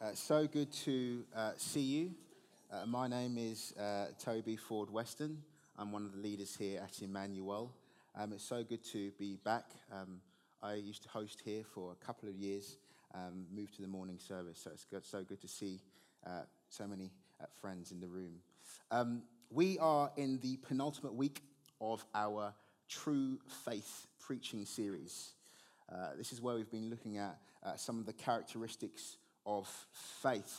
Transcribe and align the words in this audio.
Uh, 0.00 0.14
so 0.14 0.46
good 0.46 0.70
to 0.70 1.24
uh, 1.34 1.50
see 1.56 1.80
you. 1.80 2.10
Uh, 2.70 2.86
my 2.86 3.08
name 3.08 3.36
is 3.36 3.74
uh, 3.76 4.06
Toby 4.16 4.54
Ford 4.54 4.88
Weston. 4.90 5.42
I'm 5.76 5.90
one 5.90 6.04
of 6.04 6.12
the 6.12 6.18
leaders 6.18 6.54
here 6.56 6.80
at 6.80 7.02
Emmanuel. 7.02 7.72
Um, 8.14 8.32
it's 8.32 8.44
so 8.44 8.62
good 8.62 8.84
to 8.92 9.10
be 9.18 9.38
back. 9.44 9.64
Um, 9.92 10.20
I 10.62 10.74
used 10.74 11.02
to 11.02 11.08
host 11.08 11.42
here 11.44 11.64
for 11.74 11.90
a 11.90 12.06
couple 12.06 12.28
of 12.28 12.36
years, 12.36 12.76
um, 13.12 13.46
moved 13.52 13.74
to 13.74 13.82
the 13.82 13.88
morning 13.88 14.20
service, 14.20 14.60
so 14.62 14.70
it's 14.72 14.84
good, 14.84 15.04
so 15.04 15.24
good 15.24 15.40
to 15.40 15.48
see 15.48 15.80
uh, 16.24 16.42
so 16.68 16.86
many 16.86 17.10
friends 17.60 17.90
in 17.90 17.98
the 17.98 18.06
room. 18.06 18.34
Um, 18.92 19.22
we 19.50 19.80
are 19.80 20.12
in 20.16 20.38
the 20.38 20.58
penultimate 20.58 21.14
week 21.14 21.42
of 21.80 22.04
our 22.14 22.54
True 22.88 23.40
Faith 23.64 24.06
preaching 24.20 24.64
series. 24.64 25.32
This 26.16 26.32
is 26.32 26.40
where 26.40 26.54
we've 26.54 26.70
been 26.70 26.88
looking 26.88 27.18
at 27.18 27.36
some 27.74 27.98
of 27.98 28.06
the 28.06 28.12
characteristics 28.12 29.16
of 29.48 29.66
faith. 30.22 30.56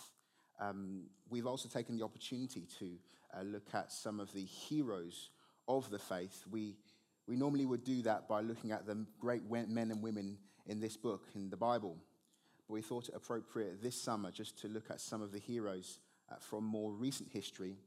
Um, 0.59 1.03
we've 1.29 1.45
also 1.45 1.70
taken 1.70 1.95
the 1.95 2.03
opportunity 2.03 2.67
to 2.79 2.89
uh, 3.38 3.43
look 3.43 3.67
at 3.73 3.91
some 3.91 4.20
of 4.20 4.34
the 4.34 4.43
heroes 4.43 5.29
of 5.67 5.89
the 5.91 5.99
faith. 5.99 6.43
We, 6.52 6.75
we 7.27 7.35
normally 7.35 7.65
would 7.65 7.84
do 7.84 8.02
that 8.02 8.27
by 8.27 8.41
looking 8.41 8.71
at 8.71 8.88
the 8.88 9.05
great 9.20 9.43
men 9.49 9.91
and 9.91 10.02
women 10.02 10.38
in 10.65 10.79
this 10.79 10.98
book, 10.98 11.21
in 11.35 11.52
the 11.52 11.55
Bible. 11.55 11.98
But 12.67 12.73
we 12.73 12.81
thought 12.81 13.07
it 13.07 13.15
appropriate 13.15 13.81
this 13.81 14.02
summer 14.02 14.31
just 14.31 14.59
to 14.62 14.67
look 14.67 14.90
at 14.90 14.99
some 14.99 15.21
of 15.21 15.31
the 15.31 15.40
heroes 15.40 15.99
uh, 16.31 16.35
from 16.40 16.63
more 16.63 16.91
recent 16.91 17.29
history. 17.31 17.77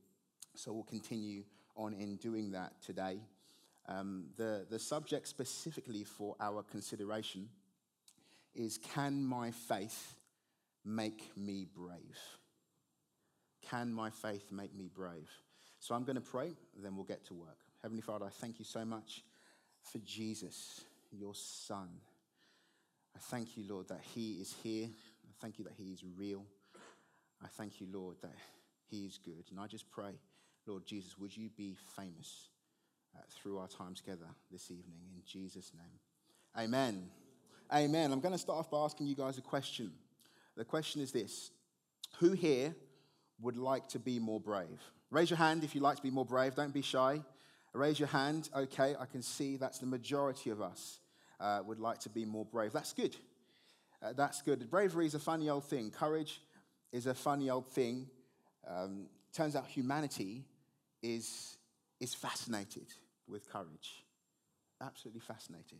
So 0.54 0.72
we'll 0.72 0.84
continue 0.84 1.42
on 1.76 1.94
in 1.94 2.16
doing 2.16 2.52
that 2.52 2.80
today. 2.80 3.18
Um, 3.88 4.26
the, 4.36 4.66
the 4.70 4.78
subject 4.78 5.26
specifically 5.26 6.04
for 6.04 6.36
our 6.38 6.62
consideration 6.62 7.48
is 8.54 8.78
Can 8.78 9.24
my 9.24 9.50
faith 9.50 10.14
make 10.84 11.36
me 11.36 11.66
brave? 11.74 12.18
Can 13.68 13.92
my 13.92 14.10
faith 14.10 14.50
make 14.50 14.74
me 14.74 14.88
brave? 14.92 15.30
So 15.78 15.94
I'm 15.94 16.04
going 16.04 16.16
to 16.16 16.22
pray, 16.22 16.52
then 16.82 16.94
we'll 16.94 17.04
get 17.04 17.24
to 17.26 17.34
work. 17.34 17.58
Heavenly 17.82 18.02
Father, 18.02 18.26
I 18.26 18.30
thank 18.30 18.58
you 18.58 18.64
so 18.64 18.84
much 18.84 19.24
for 19.90 19.98
Jesus, 19.98 20.82
your 21.10 21.34
Son. 21.34 21.88
I 23.16 23.18
thank 23.18 23.56
you, 23.56 23.64
Lord, 23.68 23.88
that 23.88 24.00
He 24.14 24.34
is 24.34 24.54
here. 24.62 24.86
I 24.86 25.32
thank 25.40 25.58
you 25.58 25.64
that 25.64 25.74
He 25.76 25.92
is 25.92 26.04
real. 26.16 26.44
I 27.42 27.48
thank 27.48 27.80
you, 27.80 27.88
Lord, 27.92 28.16
that 28.22 28.36
He 28.88 29.06
is 29.06 29.18
good. 29.18 29.44
And 29.50 29.58
I 29.58 29.66
just 29.66 29.90
pray, 29.90 30.12
Lord 30.66 30.86
Jesus, 30.86 31.18
would 31.18 31.36
you 31.36 31.48
be 31.56 31.76
famous 31.96 32.48
uh, 33.16 33.20
through 33.30 33.58
our 33.58 33.68
time 33.68 33.94
together 33.94 34.26
this 34.50 34.70
evening? 34.70 35.00
In 35.14 35.22
Jesus' 35.26 35.72
name. 35.74 36.64
Amen. 36.64 37.08
Amen. 37.72 38.12
I'm 38.12 38.20
going 38.20 38.32
to 38.32 38.38
start 38.38 38.58
off 38.58 38.70
by 38.70 38.78
asking 38.78 39.06
you 39.06 39.16
guys 39.16 39.38
a 39.38 39.42
question. 39.42 39.90
The 40.56 40.64
question 40.64 41.00
is 41.00 41.12
this 41.12 41.50
Who 42.18 42.32
here 42.32 42.74
would 43.40 43.56
like 43.56 43.88
to 43.88 43.98
be 43.98 44.18
more 44.18 44.40
brave? 44.40 44.80
Raise 45.10 45.30
your 45.30 45.38
hand 45.38 45.64
if 45.64 45.74
you'd 45.74 45.82
like 45.82 45.96
to 45.96 46.02
be 46.02 46.10
more 46.10 46.24
brave. 46.24 46.54
Don't 46.54 46.72
be 46.72 46.82
shy. 46.82 47.22
Raise 47.74 47.98
your 47.98 48.08
hand. 48.08 48.48
Okay, 48.54 48.94
I 48.98 49.06
can 49.06 49.22
see 49.22 49.56
that's 49.56 49.78
the 49.78 49.86
majority 49.86 50.50
of 50.50 50.60
us 50.60 51.00
uh, 51.40 51.60
would 51.64 51.80
like 51.80 51.98
to 52.00 52.08
be 52.08 52.24
more 52.24 52.44
brave. 52.44 52.72
That's 52.72 52.92
good. 52.92 53.16
Uh, 54.02 54.12
that's 54.14 54.42
good. 54.42 54.70
Bravery 54.70 55.06
is 55.06 55.14
a 55.14 55.18
funny 55.18 55.48
old 55.48 55.64
thing. 55.64 55.90
Courage 55.90 56.40
is 56.92 57.06
a 57.06 57.14
funny 57.14 57.50
old 57.50 57.66
thing. 57.68 58.08
Um, 58.66 59.06
turns 59.32 59.56
out 59.56 59.66
humanity 59.66 60.44
is, 61.02 61.56
is 62.00 62.14
fascinated 62.14 62.86
with 63.28 63.50
courage. 63.50 64.04
Absolutely 64.80 65.20
fascinated. 65.20 65.78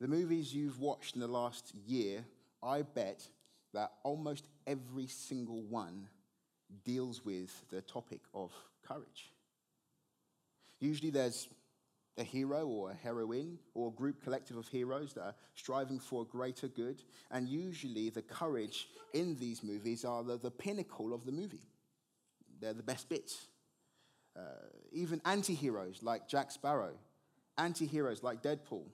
The 0.00 0.08
movies 0.08 0.54
you've 0.54 0.80
watched 0.80 1.14
in 1.14 1.20
the 1.20 1.28
last 1.28 1.72
year, 1.86 2.24
I 2.62 2.82
bet 2.82 3.28
that 3.74 3.92
almost 4.02 4.44
every 4.66 5.06
single 5.06 5.62
one 5.62 6.08
deals 6.84 7.24
with 7.24 7.50
the 7.70 7.80
topic 7.82 8.20
of 8.34 8.52
courage. 8.86 9.30
Usually 10.80 11.10
there's 11.10 11.48
a 12.18 12.24
hero 12.24 12.66
or 12.66 12.90
a 12.90 12.94
heroine 12.94 13.58
or 13.74 13.88
a 13.88 13.90
group 13.90 14.22
collective 14.22 14.56
of 14.56 14.68
heroes 14.68 15.14
that 15.14 15.22
are 15.22 15.34
striving 15.54 15.98
for 15.98 16.22
a 16.22 16.24
greater 16.24 16.68
good. 16.68 17.02
And 17.30 17.48
usually 17.48 18.10
the 18.10 18.22
courage 18.22 18.88
in 19.14 19.36
these 19.36 19.62
movies 19.62 20.04
are 20.04 20.22
the, 20.22 20.38
the 20.38 20.50
pinnacle 20.50 21.14
of 21.14 21.24
the 21.24 21.32
movie. 21.32 21.62
They're 22.60 22.74
the 22.74 22.82
best 22.82 23.08
bits. 23.08 23.46
Uh, 24.36 24.40
even 24.92 25.20
anti 25.24 25.54
heroes 25.54 26.02
like 26.02 26.28
Jack 26.28 26.50
Sparrow, 26.50 26.92
anti 27.58 27.86
heroes 27.86 28.22
like 28.22 28.42
Deadpool, 28.42 28.84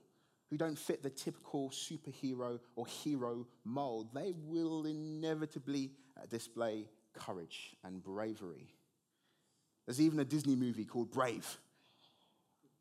who 0.49 0.57
don't 0.57 0.77
fit 0.77 1.03
the 1.03 1.09
typical 1.09 1.69
superhero 1.69 2.59
or 2.75 2.87
hero 2.87 3.45
mold, 3.63 4.09
they 4.13 4.33
will 4.45 4.85
inevitably 4.85 5.91
uh, 6.17 6.25
display 6.29 6.85
courage 7.13 7.75
and 7.83 8.03
bravery. 8.03 8.73
There's 9.85 10.01
even 10.01 10.19
a 10.19 10.25
Disney 10.25 10.55
movie 10.55 10.85
called 10.85 11.11
Brave. 11.11 11.57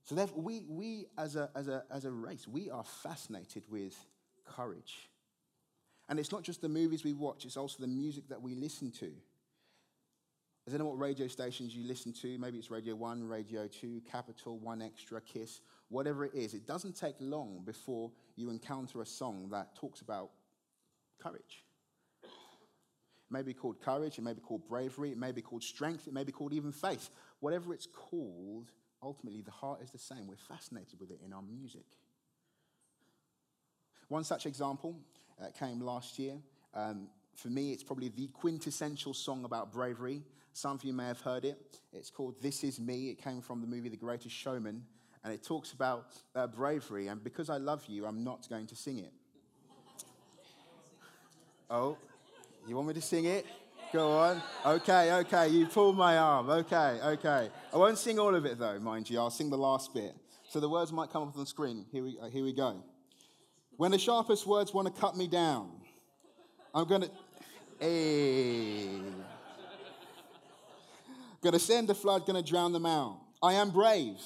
So 0.04 0.28
we, 0.34 0.64
we 0.68 1.06
as, 1.18 1.36
a, 1.36 1.50
as, 1.54 1.68
a, 1.68 1.84
as 1.90 2.06
a 2.06 2.10
race, 2.10 2.48
we 2.48 2.70
are 2.70 2.84
fascinated 2.84 3.64
with 3.70 3.94
courage. 4.46 5.10
And 6.08 6.18
it's 6.18 6.32
not 6.32 6.42
just 6.42 6.62
the 6.62 6.68
movies 6.68 7.04
we 7.04 7.12
watch, 7.12 7.44
it's 7.44 7.58
also 7.58 7.76
the 7.80 7.86
music 7.86 8.28
that 8.30 8.40
we 8.40 8.54
listen 8.54 8.90
to. 8.92 9.10
I 10.66 10.70
don't 10.70 10.80
know 10.80 10.86
what 10.86 10.98
radio 10.98 11.28
stations 11.28 11.74
you 11.74 11.86
listen 11.86 12.12
to. 12.14 12.38
Maybe 12.38 12.58
it's 12.58 12.70
Radio 12.70 12.94
1, 12.94 13.26
Radio 13.26 13.66
2, 13.66 14.02
Capital, 14.10 14.58
One 14.58 14.82
Extra, 14.82 15.20
Kiss, 15.20 15.60
whatever 15.88 16.24
it 16.24 16.34
is. 16.34 16.54
It 16.54 16.66
doesn't 16.66 16.96
take 16.96 17.16
long 17.20 17.62
before 17.64 18.10
you 18.36 18.50
encounter 18.50 19.00
a 19.00 19.06
song 19.06 19.48
that 19.50 19.74
talks 19.74 20.00
about 20.00 20.30
courage. 21.20 21.64
It 22.22 23.32
may 23.32 23.42
be 23.42 23.54
called 23.54 23.80
courage, 23.80 24.18
it 24.18 24.22
may 24.22 24.32
be 24.32 24.40
called 24.40 24.66
bravery, 24.68 25.12
it 25.12 25.18
may 25.18 25.32
be 25.32 25.42
called 25.42 25.62
strength, 25.62 26.06
it 26.06 26.14
may 26.14 26.24
be 26.24 26.32
called 26.32 26.52
even 26.52 26.72
faith. 26.72 27.10
Whatever 27.40 27.74
it's 27.74 27.86
called, 27.86 28.72
ultimately 29.02 29.42
the 29.42 29.50
heart 29.50 29.82
is 29.82 29.90
the 29.90 29.98
same. 29.98 30.26
We're 30.26 30.36
fascinated 30.36 30.98
with 31.00 31.10
it 31.10 31.20
in 31.24 31.32
our 31.32 31.42
music. 31.42 31.84
One 34.08 34.24
such 34.24 34.46
example 34.46 34.96
uh, 35.40 35.48
came 35.58 35.80
last 35.80 36.18
year. 36.18 36.34
Um, 36.74 37.08
for 37.34 37.48
me, 37.48 37.72
it's 37.72 37.84
probably 37.84 38.08
the 38.08 38.28
quintessential 38.28 39.14
song 39.14 39.44
about 39.44 39.72
bravery. 39.72 40.22
Some 40.54 40.72
of 40.72 40.82
you 40.82 40.92
may 40.92 41.06
have 41.06 41.20
heard 41.20 41.44
it. 41.44 41.78
It's 41.92 42.10
called 42.10 42.42
This 42.42 42.64
Is 42.64 42.80
Me. 42.80 43.10
It 43.10 43.22
came 43.22 43.40
from 43.42 43.60
the 43.60 43.66
movie 43.66 43.88
The 43.88 43.96
Greatest 43.96 44.34
Showman, 44.34 44.82
and 45.24 45.32
it 45.32 45.42
talks 45.42 45.72
about 45.72 46.06
uh, 46.34 46.46
bravery. 46.46 47.08
And 47.08 47.22
because 47.22 47.50
I 47.50 47.56
love 47.56 47.84
you, 47.86 48.06
I'm 48.06 48.24
not 48.24 48.48
going 48.48 48.66
to 48.66 48.76
sing 48.76 48.98
it. 48.98 49.12
Oh, 51.70 51.96
you 52.66 52.76
want 52.76 52.88
me 52.88 52.94
to 52.94 53.02
sing 53.02 53.26
it? 53.26 53.46
Go 53.92 54.10
on. 54.10 54.42
Okay, 54.64 55.12
okay, 55.12 55.48
you 55.48 55.66
pulled 55.66 55.96
my 55.96 56.18
arm. 56.18 56.48
Okay, 56.50 57.00
okay. 57.02 57.50
I 57.72 57.76
won't 57.76 57.98
sing 57.98 58.18
all 58.18 58.34
of 58.34 58.44
it 58.44 58.58
though, 58.58 58.78
mind 58.78 59.08
you. 59.08 59.18
I'll 59.18 59.30
sing 59.30 59.50
the 59.50 59.58
last 59.58 59.94
bit. 59.94 60.14
So 60.48 60.60
the 60.60 60.68
words 60.68 60.92
might 60.92 61.10
come 61.10 61.22
up 61.22 61.34
on 61.34 61.40
the 61.40 61.46
screen. 61.46 61.86
Here 61.90 62.02
we, 62.02 62.18
uh, 62.20 62.28
here 62.28 62.44
we 62.44 62.52
go. 62.52 62.82
When 63.76 63.90
the 63.90 63.98
sharpest 63.98 64.46
words 64.46 64.74
want 64.74 64.94
to 64.94 65.00
cut 65.00 65.16
me 65.16 65.26
down, 65.26 65.70
I'm 66.74 66.86
going 66.86 67.02
to. 67.02 67.10
Hey. 67.80 68.88
Gonna 71.40 71.58
send 71.58 71.88
a 71.88 71.94
flood, 71.94 72.26
gonna 72.26 72.42
drown 72.42 72.72
them 72.72 72.84
out. 72.84 73.20
I 73.42 73.54
am 73.54 73.70
brave. 73.70 74.18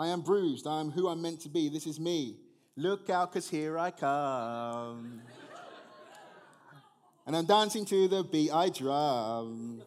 I 0.00 0.08
am 0.08 0.22
bruised. 0.22 0.66
I 0.66 0.80
am 0.80 0.90
who 0.90 1.08
I'm 1.08 1.20
meant 1.20 1.40
to 1.40 1.50
be. 1.50 1.68
This 1.68 1.86
is 1.86 2.00
me. 2.00 2.38
Look 2.74 3.10
out, 3.10 3.30
because 3.30 3.50
here 3.50 3.78
I 3.78 3.90
come. 3.90 5.20
and 7.26 7.36
I'm 7.36 7.44
dancing 7.44 7.84
to 7.84 8.08
the 8.08 8.24
beat 8.24 8.50
I 8.50 8.70
drum. 8.70 9.82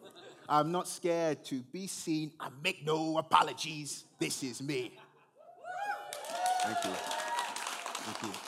I'm 0.47 0.71
not 0.71 0.87
scared 0.87 1.43
to 1.45 1.63
be 1.63 1.87
seen. 1.87 2.31
I 2.39 2.49
make 2.63 2.85
no 2.85 3.17
apologies. 3.17 4.03
This 4.19 4.43
is 4.43 4.61
me. 4.61 4.91
Thank 6.61 6.77
you. 6.85 6.91
Thank 8.03 8.21
you. 8.21 8.39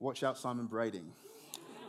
Watch 0.00 0.22
out, 0.22 0.38
Simon 0.38 0.68
Brading. 0.68 1.12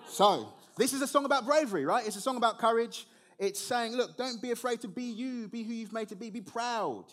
So, 0.09 0.51
this 0.75 0.91
is 0.91 1.01
a 1.01 1.07
song 1.07 1.23
about 1.23 1.45
bravery, 1.45 1.85
right? 1.85 2.05
It's 2.05 2.17
a 2.17 2.21
song 2.21 2.35
about 2.35 2.59
courage. 2.59 3.07
It's 3.43 3.59
saying, 3.59 3.91
look, 3.91 4.15
don't 4.15 4.41
be 4.41 4.51
afraid 4.51 4.79
to 4.81 4.87
be 4.87 5.03
you, 5.03 5.49
be 5.49 5.63
who 5.63 5.73
you've 5.73 5.91
made 5.91 6.07
to 6.09 6.15
be, 6.15 6.29
be 6.29 6.39
proud. 6.39 7.03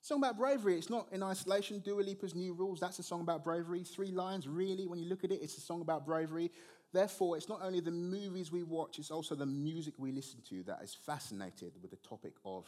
Song 0.00 0.18
about 0.18 0.38
bravery. 0.38 0.78
It's 0.78 0.88
not 0.88 1.08
in 1.10 1.20
isolation. 1.20 1.80
Dua 1.80 2.00
Lipa's 2.00 2.36
New 2.36 2.52
Rules, 2.54 2.78
that's 2.78 3.00
a 3.00 3.02
song 3.02 3.22
about 3.22 3.42
bravery. 3.42 3.82
Three 3.82 4.12
lines, 4.12 4.46
really, 4.46 4.86
when 4.86 5.00
you 5.00 5.08
look 5.08 5.24
at 5.24 5.32
it, 5.32 5.40
it's 5.42 5.58
a 5.58 5.60
song 5.60 5.80
about 5.80 6.06
bravery. 6.06 6.52
Therefore, 6.92 7.36
it's 7.36 7.48
not 7.48 7.58
only 7.60 7.80
the 7.80 7.90
movies 7.90 8.52
we 8.52 8.62
watch, 8.62 9.00
it's 9.00 9.10
also 9.10 9.34
the 9.34 9.46
music 9.46 9.94
we 9.98 10.12
listen 10.12 10.38
to 10.48 10.62
that 10.62 10.78
is 10.80 10.94
fascinated 10.94 11.72
with 11.82 11.90
the 11.90 12.08
topic 12.08 12.34
of 12.44 12.64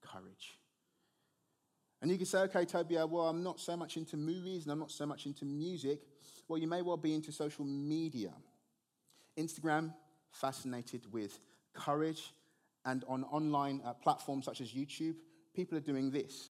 courage. 0.00 0.56
And 2.00 2.12
you 2.12 2.16
can 2.16 2.26
say, 2.26 2.38
okay, 2.42 2.64
Toby, 2.64 2.96
uh, 2.96 3.06
well, 3.06 3.26
I'm 3.26 3.42
not 3.42 3.58
so 3.58 3.76
much 3.76 3.96
into 3.96 4.16
movies 4.16 4.62
and 4.62 4.72
I'm 4.72 4.78
not 4.78 4.92
so 4.92 5.04
much 5.04 5.26
into 5.26 5.44
music. 5.44 5.98
Well, 6.46 6.60
you 6.60 6.68
may 6.68 6.82
well 6.82 6.96
be 6.96 7.12
into 7.12 7.32
social 7.32 7.64
media. 7.64 8.30
Instagram, 9.36 9.92
fascinated 10.30 11.12
with 11.12 11.40
Courage, 11.74 12.32
and 12.84 13.04
on 13.08 13.24
online 13.24 13.80
uh, 13.84 13.92
platforms 13.94 14.44
such 14.44 14.60
as 14.60 14.72
YouTube, 14.72 15.14
people 15.54 15.76
are 15.76 15.82
doing 15.82 16.10
this. 16.10 16.50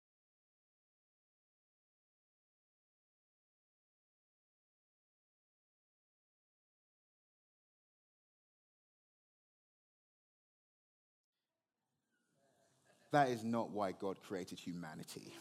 That 13.12 13.28
is 13.28 13.44
not 13.44 13.72
why 13.72 13.92
God 13.92 14.18
created 14.25 14.57
humanity. 14.57 15.34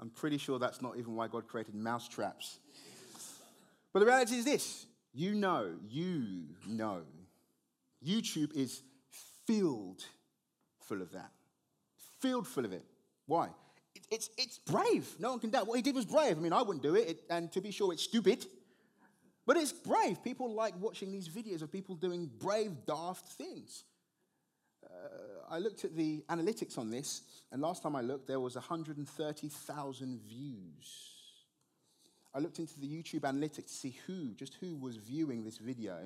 I'm 0.00 0.10
pretty 0.10 0.38
sure 0.38 0.58
that's 0.58 0.82
not 0.82 0.96
even 0.96 1.14
why 1.14 1.28
God 1.28 1.46
created 1.46 1.74
mousetraps. 1.74 2.58
But 3.92 4.00
the 4.00 4.06
reality 4.06 4.36
is 4.36 4.44
this 4.44 4.86
you 5.12 5.34
know, 5.34 5.74
you 5.88 6.44
know, 6.66 7.02
YouTube 8.04 8.54
is 8.54 8.82
filled 9.46 10.04
full 10.80 11.02
of 11.02 11.12
that. 11.12 11.30
Filled 12.20 12.46
full 12.46 12.64
of 12.64 12.72
it. 12.72 12.84
Why? 13.26 13.48
It, 13.94 14.06
it's, 14.10 14.30
it's 14.38 14.58
brave. 14.58 15.08
No 15.18 15.30
one 15.30 15.40
can 15.40 15.50
doubt. 15.50 15.66
What 15.66 15.76
he 15.76 15.82
did 15.82 15.94
was 15.94 16.04
brave. 16.04 16.36
I 16.36 16.40
mean, 16.40 16.52
I 16.52 16.62
wouldn't 16.62 16.82
do 16.82 16.94
it, 16.94 17.08
it, 17.08 17.20
and 17.30 17.50
to 17.52 17.60
be 17.60 17.70
sure, 17.70 17.92
it's 17.92 18.02
stupid. 18.02 18.46
But 19.46 19.56
it's 19.56 19.72
brave. 19.72 20.22
People 20.22 20.54
like 20.54 20.74
watching 20.78 21.10
these 21.10 21.28
videos 21.28 21.62
of 21.62 21.72
people 21.72 21.96
doing 21.96 22.30
brave, 22.38 22.72
daft 22.86 23.28
things. 23.28 23.84
Uh, 24.84 24.88
I 25.48 25.58
looked 25.58 25.84
at 25.84 25.96
the 25.96 26.22
analytics 26.28 26.78
on 26.78 26.90
this, 26.90 27.22
and 27.50 27.60
last 27.60 27.82
time 27.82 27.96
I 27.96 28.00
looked, 28.00 28.28
there 28.28 28.40
was 28.40 28.54
130,000 28.54 30.20
views. 30.20 31.19
I 32.34 32.38
looked 32.38 32.58
into 32.58 32.78
the 32.78 32.86
YouTube 32.86 33.20
analytics 33.20 33.66
to 33.66 33.74
see 33.74 33.96
who, 34.06 34.34
just 34.34 34.54
who 34.60 34.76
was 34.76 34.96
viewing 34.96 35.44
this 35.44 35.58
video. 35.58 35.96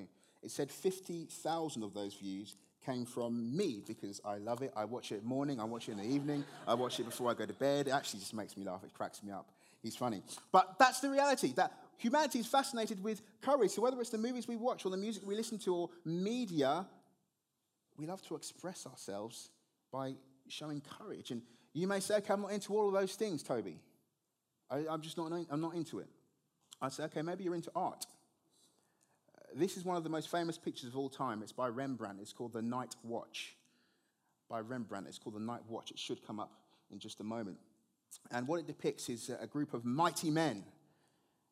It 0.42 0.50
said 0.50 0.70
50,000 0.70 1.82
of 1.82 1.94
those 1.94 2.14
views 2.14 2.56
came 2.84 3.04
from 3.04 3.56
me 3.56 3.82
because 3.86 4.20
I 4.24 4.36
love 4.36 4.62
it. 4.62 4.72
I 4.76 4.84
watch 4.84 5.12
it 5.12 5.24
morning, 5.24 5.58
I 5.58 5.64
watch 5.64 5.88
it 5.88 5.92
in 5.92 5.98
the 5.98 6.04
evening, 6.04 6.44
I 6.66 6.74
watch 6.74 7.00
it 7.00 7.04
before 7.04 7.30
I 7.30 7.34
go 7.34 7.46
to 7.46 7.52
bed. 7.52 7.88
It 7.88 7.92
actually 7.92 8.20
just 8.20 8.34
makes 8.34 8.56
me 8.56 8.64
laugh, 8.64 8.84
it 8.84 8.92
cracks 8.94 9.22
me 9.22 9.32
up. 9.32 9.50
He's 9.82 9.96
funny. 9.96 10.22
But 10.52 10.78
that's 10.78 11.00
the 11.00 11.10
reality 11.10 11.52
that 11.56 11.72
humanity 11.98 12.38
is 12.40 12.46
fascinated 12.46 13.02
with 13.02 13.22
courage. 13.42 13.70
So 13.72 13.82
whether 13.82 14.00
it's 14.00 14.10
the 14.10 14.18
movies 14.18 14.48
we 14.48 14.56
watch 14.56 14.84
or 14.84 14.90
the 14.90 14.96
music 14.96 15.26
we 15.26 15.34
listen 15.34 15.58
to 15.60 15.74
or 15.74 15.90
media, 16.04 16.86
we 17.96 18.06
love 18.06 18.22
to 18.28 18.34
express 18.34 18.86
ourselves 18.86 19.50
by 19.92 20.14
showing 20.48 20.82
courage. 20.98 21.30
And 21.30 21.42
you 21.74 21.86
may 21.86 22.00
say, 22.00 22.16
okay, 22.16 22.32
I'm 22.32 22.42
not 22.42 22.52
into 22.52 22.74
all 22.74 22.88
of 22.88 22.94
those 22.94 23.14
things, 23.14 23.42
Toby. 23.42 23.78
I, 24.74 24.94
am 24.94 25.00
just 25.00 25.16
not, 25.16 25.32
I'm 25.50 25.60
not 25.60 25.74
into 25.74 26.00
it. 26.00 26.08
I 26.80 26.88
say, 26.88 27.04
okay, 27.04 27.22
maybe 27.22 27.44
you're 27.44 27.54
into 27.54 27.70
art. 27.76 28.06
This 29.54 29.76
is 29.76 29.84
one 29.84 29.96
of 29.96 30.02
the 30.02 30.10
most 30.10 30.30
famous 30.30 30.58
pictures 30.58 30.88
of 30.88 30.96
all 30.96 31.08
time. 31.08 31.42
It's 31.42 31.52
by 31.52 31.68
Rembrandt. 31.68 32.18
It's 32.20 32.32
called 32.32 32.52
The 32.52 32.62
Night 32.62 32.96
Watch. 33.04 33.54
By 34.50 34.60
Rembrandt. 34.60 35.06
It's 35.06 35.18
called 35.18 35.36
The 35.36 35.40
Night 35.40 35.60
Watch. 35.68 35.92
It 35.92 35.98
should 35.98 36.26
come 36.26 36.40
up 36.40 36.52
in 36.90 36.98
just 36.98 37.20
a 37.20 37.24
moment. 37.24 37.58
And 38.32 38.48
what 38.48 38.58
it 38.58 38.66
depicts 38.66 39.08
is 39.08 39.30
a 39.40 39.46
group 39.46 39.74
of 39.74 39.84
mighty 39.84 40.30
men, 40.30 40.64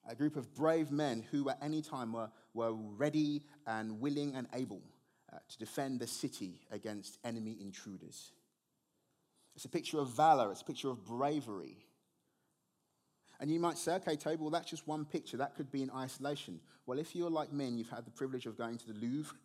a 0.08 0.16
group 0.16 0.36
of 0.36 0.52
brave 0.54 0.90
men 0.90 1.24
who 1.30 1.48
at 1.48 1.58
any 1.62 1.80
time 1.80 2.12
were, 2.12 2.30
were 2.54 2.72
ready 2.72 3.42
and 3.66 4.00
willing 4.00 4.34
and 4.34 4.48
able 4.52 4.82
uh, 5.32 5.38
to 5.48 5.58
defend 5.58 6.00
the 6.00 6.06
city 6.06 6.60
against 6.72 7.18
enemy 7.24 7.56
intruders. 7.60 8.32
It's 9.54 9.64
a 9.64 9.68
picture 9.68 9.98
of 9.98 10.08
valor, 10.08 10.50
it's 10.50 10.62
a 10.62 10.64
picture 10.64 10.88
of 10.88 11.04
bravery. 11.04 11.76
And 13.42 13.50
you 13.50 13.58
might 13.58 13.76
say, 13.76 13.94
okay, 13.94 14.14
Toby, 14.14 14.36
well, 14.40 14.50
that's 14.50 14.70
just 14.70 14.86
one 14.86 15.04
picture. 15.04 15.36
That 15.36 15.56
could 15.56 15.72
be 15.72 15.82
in 15.82 15.90
isolation. 15.90 16.60
Well, 16.86 17.00
if 17.00 17.16
you're 17.16 17.28
like 17.28 17.52
me 17.52 17.66
and 17.66 17.76
you've 17.76 17.90
had 17.90 18.06
the 18.06 18.10
privilege 18.12 18.46
of 18.46 18.56
going 18.56 18.78
to 18.78 18.86
the 18.86 18.94
Louvre, 18.94 19.36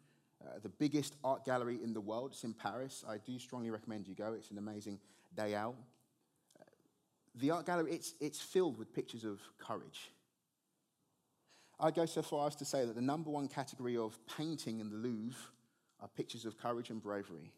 uh, 0.45 0.59
the 0.61 0.69
biggest 0.69 1.15
art 1.23 1.43
gallery 1.43 1.79
in 1.83 1.93
the 1.93 1.99
world, 1.99 2.29
it's 2.33 2.43
in 2.43 2.53
Paris. 2.53 3.03
I 3.09 3.17
do 3.17 3.39
strongly 3.39 3.71
recommend 3.71 4.07
you 4.07 4.13
go. 4.13 4.33
It's 4.33 4.51
an 4.51 4.59
amazing 4.59 4.99
day 5.35 5.55
out. 5.55 5.73
Uh, 6.59 6.65
the 7.33 7.49
art 7.49 7.65
gallery, 7.65 7.91
it's, 7.91 8.13
it's 8.21 8.39
filled 8.39 8.77
with 8.77 8.93
pictures 8.93 9.23
of 9.23 9.39
courage. 9.57 10.11
I 11.79 11.89
go 11.89 12.05
so 12.05 12.21
far 12.21 12.45
as 12.45 12.55
to 12.57 12.65
say 12.65 12.85
that 12.85 12.93
the 12.93 13.01
number 13.01 13.31
one 13.31 13.47
category 13.47 13.97
of 13.97 14.15
painting 14.37 14.79
in 14.79 14.91
the 14.91 14.95
Louvre 14.95 15.39
are 16.01 16.07
pictures 16.09 16.45
of 16.45 16.59
courage 16.59 16.91
and 16.91 17.01
bravery. 17.01 17.51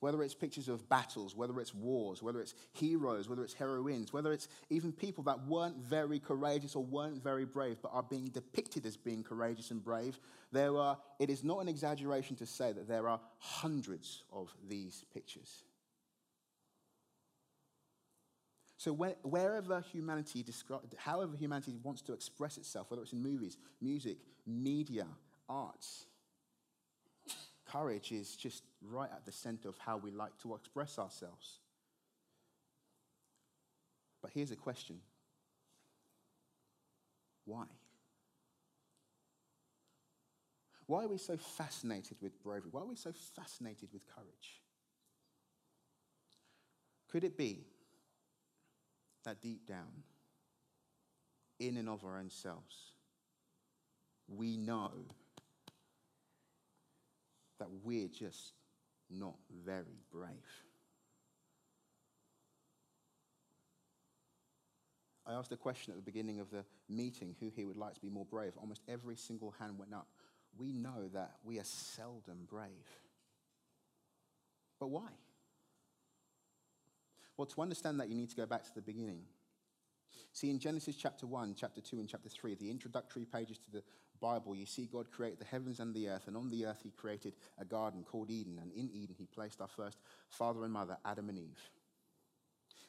Whether 0.00 0.22
it's 0.22 0.34
pictures 0.34 0.68
of 0.68 0.88
battles, 0.88 1.34
whether 1.34 1.58
it's 1.58 1.74
wars, 1.74 2.22
whether 2.22 2.40
it's 2.40 2.54
heroes, 2.72 3.28
whether 3.28 3.42
it's 3.42 3.54
heroines, 3.54 4.12
whether 4.12 4.32
it's 4.32 4.48
even 4.70 4.92
people 4.92 5.24
that 5.24 5.44
weren't 5.46 5.76
very 5.76 6.20
courageous 6.20 6.76
or 6.76 6.84
weren't 6.84 7.22
very 7.22 7.44
brave 7.44 7.78
but 7.82 7.92
are 7.92 8.04
being 8.04 8.28
depicted 8.28 8.86
as 8.86 8.96
being 8.96 9.24
courageous 9.24 9.72
and 9.72 9.82
brave, 9.82 10.20
there 10.52 10.76
are, 10.76 10.96
it 11.18 11.30
is 11.30 11.42
not 11.42 11.58
an 11.58 11.68
exaggeration 11.68 12.36
to 12.36 12.46
say 12.46 12.72
that 12.72 12.86
there 12.86 13.08
are 13.08 13.20
hundreds 13.38 14.22
of 14.32 14.54
these 14.68 15.04
pictures. 15.12 15.64
So 18.76 18.92
wherever 18.92 19.80
humanity, 19.80 20.44
however 20.96 21.36
humanity 21.36 21.76
wants 21.82 22.02
to 22.02 22.12
express 22.12 22.56
itself, 22.56 22.88
whether 22.90 23.02
it's 23.02 23.12
in 23.12 23.20
movies, 23.20 23.58
music, 23.80 24.18
media, 24.46 25.08
arts, 25.48 26.06
Courage 27.70 28.12
is 28.12 28.34
just 28.34 28.64
right 28.82 29.10
at 29.12 29.24
the 29.24 29.32
center 29.32 29.68
of 29.68 29.76
how 29.78 29.98
we 29.98 30.10
like 30.10 30.36
to 30.42 30.54
express 30.54 30.98
ourselves. 30.98 31.58
But 34.22 34.30
here's 34.32 34.50
a 34.50 34.56
question 34.56 35.00
why? 37.44 37.64
Why 40.86 41.04
are 41.04 41.08
we 41.08 41.18
so 41.18 41.36
fascinated 41.36 42.16
with 42.22 42.42
bravery? 42.42 42.70
Why 42.70 42.80
are 42.80 42.86
we 42.86 42.96
so 42.96 43.12
fascinated 43.36 43.90
with 43.92 44.06
courage? 44.06 44.62
Could 47.10 47.24
it 47.24 47.36
be 47.36 47.66
that 49.24 49.42
deep 49.42 49.66
down, 49.66 50.04
in 51.58 51.76
and 51.76 51.88
of 51.88 52.04
our 52.04 52.18
own 52.18 52.30
selves, 52.30 52.92
we 54.28 54.56
know 54.56 54.90
that 57.58 57.68
we're 57.82 58.08
just 58.08 58.54
not 59.10 59.36
very 59.64 60.02
brave. 60.12 60.28
I 65.26 65.34
asked 65.34 65.52
a 65.52 65.56
question 65.56 65.92
at 65.92 65.96
the 65.96 66.02
beginning 66.02 66.40
of 66.40 66.50
the 66.50 66.64
meeting 66.88 67.36
who 67.38 67.50
here 67.50 67.66
would 67.66 67.76
like 67.76 67.94
to 67.94 68.00
be 68.00 68.08
more 68.08 68.24
brave. 68.24 68.52
Almost 68.56 68.80
every 68.88 69.16
single 69.16 69.54
hand 69.58 69.78
went 69.78 69.92
up. 69.92 70.08
We 70.56 70.72
know 70.72 71.08
that 71.12 71.32
we 71.44 71.58
are 71.58 71.64
seldom 71.64 72.46
brave. 72.48 72.70
But 74.80 74.88
why? 74.88 75.08
Well, 77.36 77.46
to 77.46 77.60
understand 77.60 78.00
that, 78.00 78.08
you 78.08 78.14
need 78.14 78.30
to 78.30 78.36
go 78.36 78.46
back 78.46 78.64
to 78.64 78.74
the 78.74 78.80
beginning. 78.80 79.20
See, 80.32 80.50
in 80.50 80.58
Genesis 80.58 80.96
chapter 80.96 81.26
1, 81.26 81.54
chapter 81.56 81.80
2, 81.80 82.00
and 82.00 82.08
chapter 82.08 82.28
3, 82.28 82.54
the 82.54 82.70
introductory 82.70 83.24
pages 83.24 83.58
to 83.58 83.70
the 83.70 83.82
Bible, 84.20 84.54
you 84.54 84.66
see 84.66 84.88
God 84.90 85.10
create 85.10 85.38
the 85.38 85.44
heavens 85.44 85.80
and 85.80 85.94
the 85.94 86.08
earth, 86.08 86.26
and 86.26 86.36
on 86.36 86.50
the 86.50 86.66
earth 86.66 86.80
he 86.82 86.90
created 86.90 87.34
a 87.58 87.64
garden 87.64 88.04
called 88.04 88.30
Eden, 88.30 88.58
and 88.60 88.72
in 88.72 88.90
Eden 88.92 89.14
he 89.18 89.26
placed 89.26 89.60
our 89.60 89.68
first 89.68 89.98
father 90.28 90.64
and 90.64 90.72
mother, 90.72 90.96
Adam 91.04 91.28
and 91.28 91.38
Eve. 91.38 91.70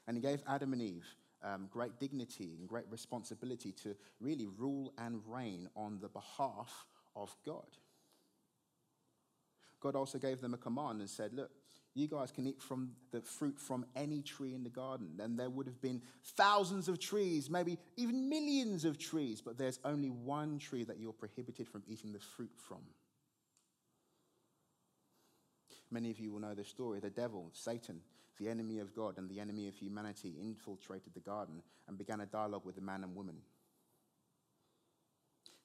And 0.08 0.18
he 0.18 0.22
gave 0.22 0.42
Adam 0.48 0.74
and 0.74 0.82
Eve 0.82 1.06
um, 1.44 1.68
great 1.72 2.00
dignity 2.00 2.56
and 2.60 2.68
great 2.68 2.86
responsibility 2.90 3.72
to 3.84 3.96
really 4.20 4.48
rule 4.48 4.94
and 4.98 5.22
reign 5.26 5.70
on 5.76 6.00
the 6.00 6.10
behalf 6.10 6.86
of 7.16 7.36
God. 7.46 7.78
God 9.80 9.96
also 9.96 10.18
gave 10.18 10.42
them 10.42 10.54
a 10.54 10.58
command 10.58 11.00
and 11.00 11.10
said, 11.10 11.34
Look, 11.34 11.52
you 11.96 12.08
guys 12.08 12.32
can 12.32 12.48
eat 12.48 12.62
from 12.62 12.92
the 13.12 13.22
fruit 13.22 13.60
from 13.60 13.86
any 13.96 14.22
tree 14.22 14.54
in 14.54 14.64
the 14.64 14.70
garden. 14.70 15.20
And 15.20 15.38
there 15.38 15.50
would 15.50 15.66
have 15.66 15.82
been 15.82 16.02
thousands 16.24 16.88
of 16.88 17.00
trees, 17.00 17.50
maybe 17.50 17.78
even 17.98 18.30
millions 18.30 18.86
of 18.86 18.98
trees, 18.98 19.42
but 19.42 19.58
there's 19.58 19.80
only 19.84 20.10
one 20.10 20.60
tree 20.60 20.84
that 20.84 21.00
you're 21.00 21.14
prohibited 21.14 21.68
from 21.68 21.84
eating 21.88 22.14
the 22.14 22.20
fruit 22.20 22.52
from. 22.56 22.80
Many 25.92 26.12
of 26.12 26.20
you 26.20 26.32
will 26.32 26.40
know 26.40 26.54
the 26.54 26.64
story. 26.64 27.00
The 27.00 27.10
devil, 27.10 27.50
Satan, 27.54 28.02
the 28.40 28.48
enemy 28.48 28.80
of 28.80 28.96
God 28.96 29.18
and 29.18 29.30
the 29.30 29.40
enemy 29.40 29.68
of 29.68 29.76
humanity, 29.76 30.36
infiltrated 30.42 31.14
the 31.14 31.20
garden 31.20 31.64
and 31.88 31.98
began 31.98 32.22
a 32.22 32.26
dialogue 32.28 32.66
with 32.66 32.76
the 32.76 32.82
man 32.82 33.04
and 33.04 33.16
woman. 33.16 33.38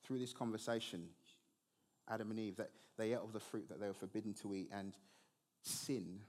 Through 0.03 0.19
this 0.19 0.33
conversation, 0.33 1.09
Adam 2.09 2.31
and 2.31 2.41
Eve, 2.41 2.57
that 2.57 2.71
they 2.97 3.13
ate 3.13 3.19
of 3.19 3.33
the 3.33 3.41
fruit 3.41 3.69
that 3.69 3.81
they 3.81 3.87
were 3.87 3.95
forbidden 3.95 4.35
to 4.35 4.55
eat, 4.55 4.71
and 4.73 4.97
sin 5.65 6.21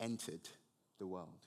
entered 0.00 0.48
the 0.98 1.06
world. 1.06 1.46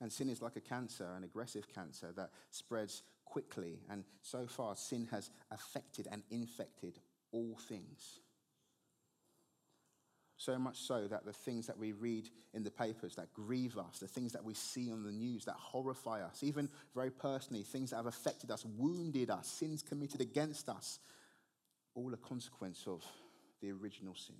And 0.00 0.12
sin 0.12 0.28
is 0.28 0.42
like 0.42 0.56
a 0.56 0.60
cancer, 0.60 1.08
an 1.16 1.24
aggressive 1.24 1.66
cancer 1.74 2.12
that 2.16 2.30
spreads 2.50 3.02
quickly. 3.24 3.80
And 3.90 4.04
so 4.20 4.46
far, 4.46 4.76
sin 4.76 5.08
has 5.10 5.30
affected 5.50 6.06
and 6.10 6.22
infected 6.30 6.98
all 7.32 7.56
things. 7.68 8.20
So 10.38 10.58
much 10.58 10.76
so 10.76 11.08
that 11.08 11.24
the 11.24 11.32
things 11.32 11.66
that 11.66 11.78
we 11.78 11.92
read 11.92 12.28
in 12.52 12.62
the 12.62 12.70
papers 12.70 13.14
that 13.14 13.32
grieve 13.32 13.78
us, 13.78 13.98
the 13.98 14.06
things 14.06 14.32
that 14.32 14.44
we 14.44 14.52
see 14.52 14.92
on 14.92 15.02
the 15.02 15.10
news 15.10 15.46
that 15.46 15.54
horrify 15.54 16.20
us, 16.20 16.42
even 16.42 16.68
very 16.94 17.10
personally, 17.10 17.62
things 17.62 17.90
that 17.90 17.96
have 17.96 18.06
affected 18.06 18.50
us, 18.50 18.66
wounded 18.76 19.30
us, 19.30 19.48
sins 19.48 19.82
committed 19.82 20.20
against 20.20 20.68
us, 20.68 20.98
all 21.96 22.12
a 22.12 22.16
consequence 22.16 22.84
of 22.86 23.02
the 23.60 23.72
original 23.72 24.14
sin. 24.14 24.36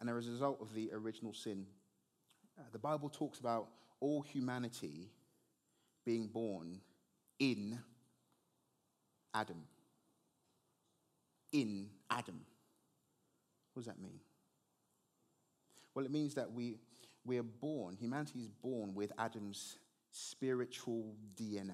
And 0.00 0.10
as 0.10 0.26
a 0.26 0.30
result 0.32 0.58
of 0.60 0.74
the 0.74 0.90
original 0.92 1.32
sin, 1.32 1.66
uh, 2.58 2.62
the 2.72 2.78
Bible 2.78 3.08
talks 3.08 3.38
about 3.38 3.68
all 4.00 4.20
humanity 4.20 5.08
being 6.04 6.26
born 6.26 6.80
in 7.38 7.78
Adam. 9.32 9.62
In 11.52 11.88
Adam. 12.10 12.40
What 13.72 13.80
does 13.80 13.86
that 13.86 14.00
mean? 14.00 14.20
Well, 15.94 16.04
it 16.04 16.10
means 16.10 16.34
that 16.34 16.52
we, 16.52 16.76
we 17.24 17.38
are 17.38 17.42
born, 17.42 17.96
humanity 17.96 18.40
is 18.40 18.50
born 18.50 18.94
with 18.94 19.12
Adam's 19.18 19.78
spiritual 20.10 21.14
DNA. 21.34 21.72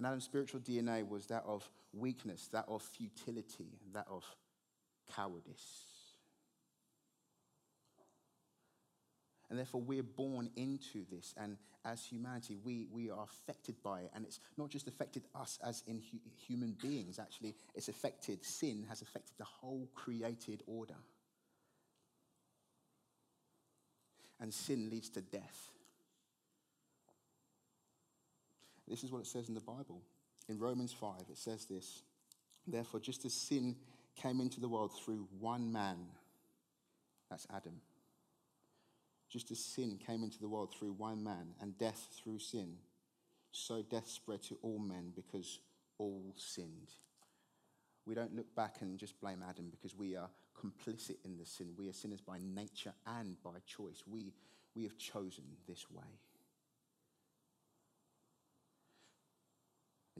And 0.00 0.06
Adam's 0.06 0.24
spiritual 0.24 0.60
DNA 0.60 1.06
was 1.06 1.26
that 1.26 1.44
of 1.46 1.70
weakness, 1.92 2.48
that 2.52 2.64
of 2.68 2.80
futility, 2.80 3.68
that 3.92 4.06
of 4.10 4.24
cowardice. 5.14 5.84
And 9.50 9.58
therefore, 9.58 9.82
we're 9.82 10.02
born 10.02 10.48
into 10.56 11.04
this. 11.12 11.34
And 11.36 11.58
as 11.84 12.02
humanity, 12.02 12.56
we, 12.64 12.86
we 12.90 13.10
are 13.10 13.24
affected 13.24 13.74
by 13.82 14.00
it. 14.00 14.10
And 14.14 14.24
it's 14.24 14.40
not 14.56 14.70
just 14.70 14.88
affected 14.88 15.24
us 15.34 15.58
as 15.62 15.82
in 15.86 15.96
hu- 15.96 16.30
human 16.46 16.78
beings, 16.80 17.18
actually, 17.18 17.54
it's 17.74 17.88
affected, 17.88 18.42
sin 18.42 18.86
has 18.88 19.02
affected 19.02 19.34
the 19.36 19.44
whole 19.44 19.86
created 19.94 20.62
order. 20.66 20.96
And 24.40 24.54
sin 24.54 24.88
leads 24.88 25.10
to 25.10 25.20
death. 25.20 25.68
This 28.90 29.04
is 29.04 29.12
what 29.12 29.20
it 29.20 29.26
says 29.26 29.48
in 29.48 29.54
the 29.54 29.60
Bible. 29.60 30.02
In 30.48 30.58
Romans 30.58 30.92
5, 30.92 31.22
it 31.30 31.38
says 31.38 31.64
this 31.64 32.02
Therefore, 32.66 33.00
just 33.00 33.24
as 33.24 33.32
sin 33.32 33.76
came 34.16 34.40
into 34.40 34.60
the 34.60 34.68
world 34.68 34.92
through 35.02 35.28
one 35.38 35.72
man, 35.72 35.96
that's 37.30 37.46
Adam 37.54 37.80
just 39.30 39.50
as 39.50 39.64
sin 39.64 39.98
came 40.04 40.24
into 40.24 40.40
the 40.40 40.48
world 40.48 40.74
through 40.74 40.92
one 40.92 41.22
man 41.22 41.54
and 41.60 41.78
death 41.78 42.08
through 42.20 42.40
sin, 42.40 42.74
so 43.52 43.80
death 43.80 44.08
spread 44.08 44.42
to 44.42 44.58
all 44.60 44.78
men 44.78 45.12
because 45.14 45.60
all 45.98 46.34
sinned. 46.36 46.90
We 48.06 48.14
don't 48.14 48.34
look 48.34 48.54
back 48.56 48.78
and 48.80 48.98
just 48.98 49.20
blame 49.20 49.44
Adam 49.48 49.68
because 49.70 49.94
we 49.94 50.16
are 50.16 50.28
complicit 50.60 51.16
in 51.24 51.38
the 51.38 51.46
sin. 51.46 51.74
We 51.78 51.88
are 51.88 51.92
sinners 51.92 52.20
by 52.20 52.38
nature 52.42 52.92
and 53.06 53.36
by 53.42 53.58
choice. 53.66 54.02
We, 54.06 54.32
we 54.74 54.82
have 54.82 54.98
chosen 54.98 55.44
this 55.68 55.88
way. 55.90 56.18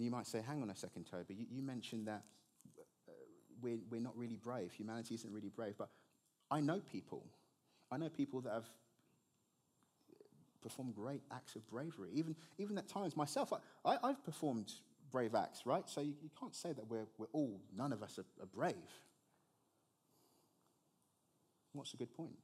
And 0.00 0.04
you 0.06 0.10
might 0.10 0.26
say, 0.26 0.40
hang 0.40 0.62
on 0.62 0.70
a 0.70 0.74
second, 0.74 1.04
Toby, 1.10 1.34
you, 1.34 1.46
you 1.50 1.62
mentioned 1.62 2.06
that 2.06 2.22
uh, 3.06 3.12
we're, 3.60 3.80
we're 3.90 4.00
not 4.00 4.16
really 4.16 4.38
brave. 4.42 4.72
Humanity 4.72 5.14
isn't 5.14 5.30
really 5.30 5.50
brave. 5.50 5.74
But 5.76 5.90
I 6.50 6.62
know 6.62 6.80
people. 6.90 7.26
I 7.92 7.98
know 7.98 8.08
people 8.08 8.40
that 8.40 8.52
have 8.54 8.64
performed 10.62 10.94
great 10.94 11.20
acts 11.30 11.54
of 11.54 11.68
bravery. 11.68 12.08
Even, 12.14 12.34
even 12.56 12.78
at 12.78 12.88
times 12.88 13.14
myself, 13.14 13.52
I, 13.84 13.98
I, 14.02 14.06
have 14.06 14.24
performed 14.24 14.72
brave 15.12 15.34
acts, 15.34 15.66
right? 15.66 15.86
So 15.86 16.00
you, 16.00 16.14
you, 16.22 16.30
can't 16.40 16.54
say 16.54 16.72
that 16.72 16.88
we're, 16.88 17.06
we're 17.18 17.26
all, 17.34 17.60
none 17.76 17.92
of 17.92 18.02
us 18.02 18.18
are, 18.18 18.42
are 18.42 18.46
brave. 18.46 18.72
What's 21.74 21.92
a 21.92 21.98
good 21.98 22.16
point? 22.16 22.38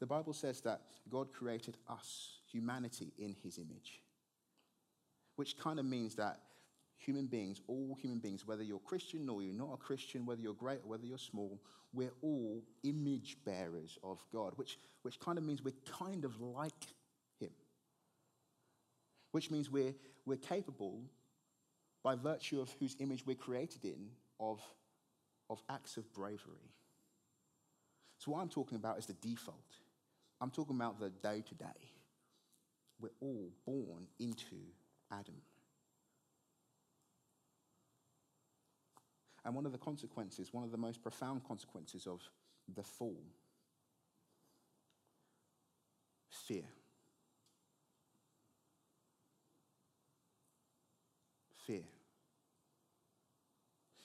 The 0.00 0.06
Bible 0.06 0.34
says 0.34 0.60
that 0.60 0.82
God 1.08 1.32
created 1.32 1.78
us, 1.88 2.40
humanity, 2.52 3.14
in 3.16 3.34
his 3.42 3.56
image, 3.56 4.02
which 5.36 5.58
kind 5.58 5.78
of 5.78 5.84
means 5.84 6.14
that 6.16 6.40
human 6.96 7.26
beings, 7.26 7.60
all 7.66 7.96
human 8.00 8.18
beings, 8.18 8.46
whether 8.46 8.62
you're 8.62 8.78
Christian 8.78 9.28
or 9.28 9.42
you're 9.42 9.54
not 9.54 9.74
a 9.74 9.76
Christian, 9.76 10.24
whether 10.26 10.40
you're 10.40 10.54
great 10.54 10.80
or 10.84 10.90
whether 10.90 11.06
you're 11.06 11.18
small, 11.18 11.60
we're 11.92 12.12
all 12.22 12.62
image 12.82 13.36
bearers 13.44 13.98
of 14.02 14.24
God, 14.32 14.52
which, 14.56 14.78
which 15.02 15.20
kind 15.20 15.38
of 15.38 15.44
means 15.44 15.62
we're 15.62 15.74
kind 15.98 16.24
of 16.24 16.40
like 16.40 16.72
Him. 17.40 17.50
Which 19.32 19.50
means 19.50 19.70
we're, 19.70 19.94
we're 20.24 20.36
capable, 20.36 21.02
by 22.02 22.14
virtue 22.14 22.60
of 22.60 22.70
whose 22.78 22.96
image 23.00 23.24
we're 23.26 23.34
created 23.34 23.84
in, 23.84 24.10
of, 24.38 24.60
of 25.50 25.62
acts 25.70 25.96
of 25.96 26.12
bravery. 26.12 26.70
So, 28.18 28.30
what 28.32 28.40
I'm 28.40 28.48
talking 28.48 28.76
about 28.76 28.98
is 28.98 29.06
the 29.06 29.14
default. 29.14 29.56
I'm 30.40 30.50
talking 30.50 30.76
about 30.76 31.00
the 31.00 31.10
day 31.10 31.42
to 31.48 31.54
day. 31.54 31.64
We're 33.00 33.10
all 33.20 33.50
born 33.66 34.06
into 34.18 34.56
Adam. 35.18 35.34
And 39.44 39.54
one 39.54 39.66
of 39.66 39.72
the 39.72 39.78
consequences, 39.78 40.52
one 40.52 40.64
of 40.64 40.70
the 40.70 40.78
most 40.78 41.02
profound 41.02 41.44
consequences 41.46 42.06
of 42.06 42.22
the 42.74 42.82
fall, 42.82 43.22
fear. 46.30 46.64
Fear. 51.66 51.82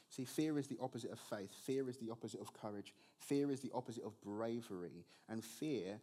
See, 0.10 0.26
fear 0.26 0.58
is 0.58 0.68
the 0.68 0.78
opposite 0.82 1.12
of 1.12 1.20
faith. 1.20 1.52
Fear 1.66 1.90
is 1.90 1.98
the 1.98 2.10
opposite 2.10 2.42
of 2.42 2.54
courage. 2.54 2.94
Fear 3.20 3.52
is 3.52 3.62
the 3.62 3.72
opposite 3.74 4.04
of 4.04 4.20
bravery. 4.22 5.06
And 5.30 5.44
fear, 5.44 6.00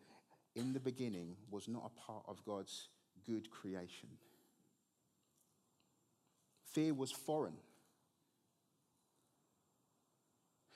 in 0.54 0.72
the 0.72 0.80
beginning, 0.80 1.36
was 1.50 1.68
not 1.68 1.90
a 1.90 2.00
part 2.00 2.24
of 2.26 2.42
God's 2.44 2.88
good 3.26 3.50
creation. 3.50 4.08
Fear 6.76 6.92
was 6.92 7.10
foreign. 7.10 7.56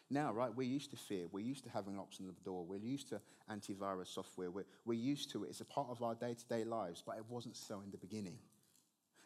Now, 0.08 0.32
right, 0.32 0.50
we're 0.56 0.66
used 0.66 0.92
to 0.92 0.96
fear. 0.96 1.26
We're 1.30 1.44
used 1.44 1.64
to 1.64 1.70
having 1.70 1.98
locks 1.98 2.16
on 2.20 2.26
the 2.26 2.32
door. 2.42 2.64
We're 2.64 2.78
used 2.78 3.10
to 3.10 3.20
antivirus 3.52 4.06
software. 4.06 4.50
We're, 4.50 4.64
we're 4.86 4.94
used 4.94 5.30
to 5.32 5.44
it. 5.44 5.50
It's 5.50 5.60
a 5.60 5.66
part 5.66 5.88
of 5.90 6.02
our 6.02 6.14
day 6.14 6.32
to 6.32 6.44
day 6.46 6.64
lives, 6.64 7.02
but 7.04 7.18
it 7.18 7.24
wasn't 7.28 7.54
so 7.54 7.82
in 7.84 7.90
the 7.90 7.98
beginning. 7.98 8.38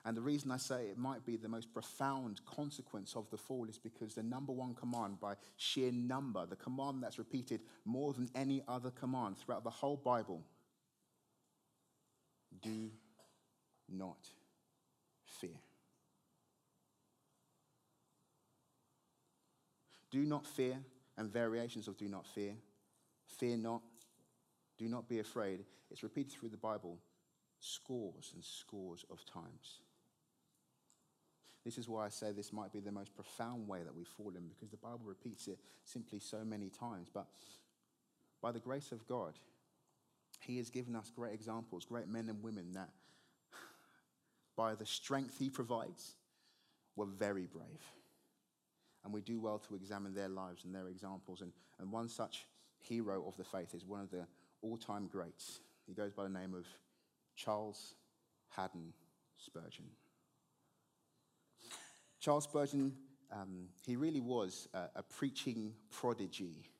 And 0.04 0.16
the 0.16 0.20
reason 0.20 0.50
I 0.50 0.56
say 0.56 0.86
it 0.86 0.98
might 0.98 1.24
be 1.24 1.36
the 1.36 1.48
most 1.48 1.72
profound 1.72 2.40
consequence 2.44 3.14
of 3.14 3.30
the 3.30 3.36
fall 3.36 3.68
is 3.68 3.78
because 3.78 4.16
the 4.16 4.24
number 4.24 4.52
one 4.52 4.74
command 4.74 5.20
by 5.20 5.34
sheer 5.56 5.92
number, 5.92 6.44
the 6.44 6.56
command 6.56 7.04
that's 7.04 7.18
repeated 7.18 7.60
more 7.84 8.12
than 8.12 8.28
any 8.34 8.64
other 8.66 8.90
command 8.90 9.38
throughout 9.38 9.62
the 9.62 9.70
whole 9.70 9.96
Bible 9.96 10.42
do 12.60 12.90
not 13.88 14.28
fear. 15.40 15.60
Do 20.14 20.24
not 20.24 20.46
fear, 20.46 20.76
and 21.18 21.28
variations 21.28 21.88
of 21.88 21.96
do 21.96 22.08
not 22.08 22.24
fear. 22.24 22.52
Fear 23.26 23.56
not. 23.56 23.82
Do 24.78 24.88
not 24.88 25.08
be 25.08 25.18
afraid. 25.18 25.64
It's 25.90 26.04
repeated 26.04 26.30
through 26.30 26.50
the 26.50 26.56
Bible 26.56 27.00
scores 27.58 28.30
and 28.32 28.44
scores 28.44 29.04
of 29.10 29.24
times. 29.26 29.80
This 31.64 31.78
is 31.78 31.88
why 31.88 32.06
I 32.06 32.10
say 32.10 32.30
this 32.30 32.52
might 32.52 32.72
be 32.72 32.78
the 32.78 32.92
most 32.92 33.12
profound 33.16 33.66
way 33.66 33.82
that 33.82 33.92
we've 33.92 34.06
fallen, 34.06 34.46
because 34.48 34.70
the 34.70 34.76
Bible 34.76 35.00
repeats 35.04 35.48
it 35.48 35.58
simply 35.82 36.20
so 36.20 36.44
many 36.44 36.70
times. 36.70 37.08
But 37.12 37.26
by 38.40 38.52
the 38.52 38.60
grace 38.60 38.92
of 38.92 39.04
God, 39.08 39.32
He 40.38 40.58
has 40.58 40.70
given 40.70 40.94
us 40.94 41.10
great 41.10 41.34
examples, 41.34 41.84
great 41.84 42.06
men 42.06 42.28
and 42.28 42.40
women 42.40 42.70
that, 42.74 42.90
by 44.56 44.76
the 44.76 44.86
strength 44.86 45.38
He 45.40 45.50
provides, 45.50 46.14
were 46.94 47.06
very 47.06 47.46
brave 47.46 47.82
and 49.04 49.12
we 49.12 49.20
do 49.20 49.38
well 49.38 49.58
to 49.58 49.74
examine 49.74 50.14
their 50.14 50.28
lives 50.28 50.64
and 50.64 50.74
their 50.74 50.88
examples. 50.88 51.42
And, 51.42 51.52
and 51.78 51.92
one 51.92 52.08
such 52.08 52.46
hero 52.80 53.24
of 53.26 53.36
the 53.36 53.44
faith 53.44 53.74
is 53.74 53.84
one 53.84 54.00
of 54.00 54.10
the 54.10 54.26
all 54.62 54.76
time 54.76 55.06
greats. 55.06 55.60
He 55.86 55.92
goes 55.92 56.12
by 56.12 56.24
the 56.24 56.30
name 56.30 56.54
of 56.54 56.66
Charles 57.36 57.94
Haddon 58.48 58.92
Spurgeon. 59.36 59.84
Charles 62.20 62.44
Spurgeon, 62.44 62.94
um, 63.30 63.68
he 63.84 63.96
really 63.96 64.20
was 64.20 64.68
a, 64.72 64.84
a 64.96 65.02
preaching 65.02 65.74
prodigy. 65.90 66.70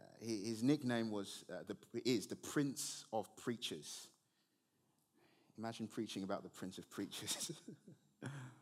Uh, 0.00 0.04
his 0.20 0.62
nickname 0.62 1.10
was, 1.10 1.44
uh, 1.52 1.62
the, 1.66 1.76
is 2.08 2.26
the 2.26 2.36
Prince 2.36 3.04
of 3.12 3.28
Preachers. 3.36 4.08
Imagine 5.58 5.86
preaching 5.86 6.22
about 6.22 6.42
the 6.42 6.48
Prince 6.48 6.78
of 6.78 6.88
Preachers. 6.88 7.52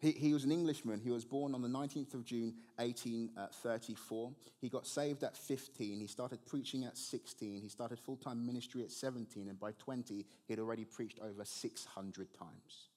He, 0.00 0.12
he, 0.12 0.32
was 0.32 0.44
an 0.44 0.52
Englishman. 0.52 1.00
He 1.00 1.10
was 1.10 1.24
born 1.24 1.54
on 1.54 1.62
the 1.62 1.68
19th 1.68 2.14
of 2.14 2.24
June, 2.24 2.54
1834. 2.76 4.26
Uh, 4.26 4.30
he 4.60 4.68
got 4.68 4.86
saved 4.86 5.24
at 5.24 5.36
15. 5.36 5.98
He 6.00 6.06
started 6.06 6.46
preaching 6.46 6.84
at 6.84 6.96
16. 6.96 7.60
He 7.60 7.68
started 7.68 7.98
full 7.98 8.16
time 8.16 8.46
ministry 8.46 8.82
at 8.82 8.92
17. 8.92 9.48
And 9.48 9.58
by 9.58 9.72
20, 9.72 10.14
he 10.14 10.52
had 10.52 10.60
already 10.60 10.84
preached 10.84 11.18
over 11.20 11.44
600 11.44 12.28
times. 12.32 12.88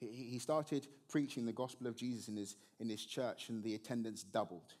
He, 0.00 0.08
he 0.08 0.38
started 0.40 0.88
preaching 1.08 1.46
the 1.46 1.52
gospel 1.52 1.86
of 1.86 1.94
Jesus 1.94 2.26
in 2.26 2.36
his, 2.36 2.56
in 2.80 2.88
his 2.88 3.04
church, 3.04 3.50
and 3.50 3.62
the 3.62 3.76
attendance 3.76 4.24
doubled. 4.24 4.74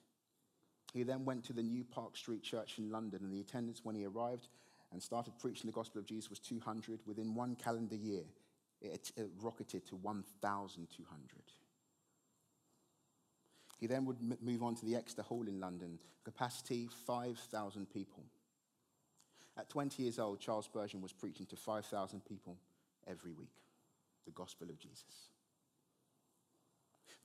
He 0.92 1.04
then 1.04 1.24
went 1.24 1.44
to 1.44 1.52
the 1.52 1.62
New 1.62 1.84
Park 1.84 2.16
Street 2.16 2.42
Church 2.42 2.78
in 2.78 2.90
London, 2.90 3.20
and 3.22 3.32
the 3.32 3.40
attendance 3.40 3.80
when 3.84 3.94
he 3.94 4.04
arrived 4.04 4.48
and 4.96 5.02
started 5.02 5.38
preaching 5.38 5.66
the 5.66 5.74
gospel 5.74 6.00
of 6.00 6.06
Jesus 6.06 6.30
was 6.30 6.38
200. 6.38 7.00
Within 7.06 7.34
one 7.34 7.54
calendar 7.54 7.94
year, 7.94 8.22
it, 8.80 9.12
it 9.14 9.28
rocketed 9.42 9.86
to 9.88 9.94
1,200. 9.96 11.28
He 13.78 13.86
then 13.86 14.06
would 14.06 14.16
m- 14.16 14.38
move 14.40 14.62
on 14.62 14.74
to 14.76 14.86
the 14.86 14.96
Exeter 14.96 15.20
Hall 15.20 15.46
in 15.46 15.60
London, 15.60 15.98
capacity 16.24 16.88
5,000 17.06 17.90
people. 17.90 18.24
At 19.58 19.68
20 19.68 20.02
years 20.02 20.18
old, 20.18 20.40
Charles 20.40 20.64
Spurgeon 20.64 21.02
was 21.02 21.12
preaching 21.12 21.44
to 21.44 21.56
5,000 21.56 22.24
people 22.24 22.56
every 23.06 23.32
week 23.32 23.52
the 24.24 24.32
gospel 24.32 24.70
of 24.70 24.78
Jesus. 24.78 25.28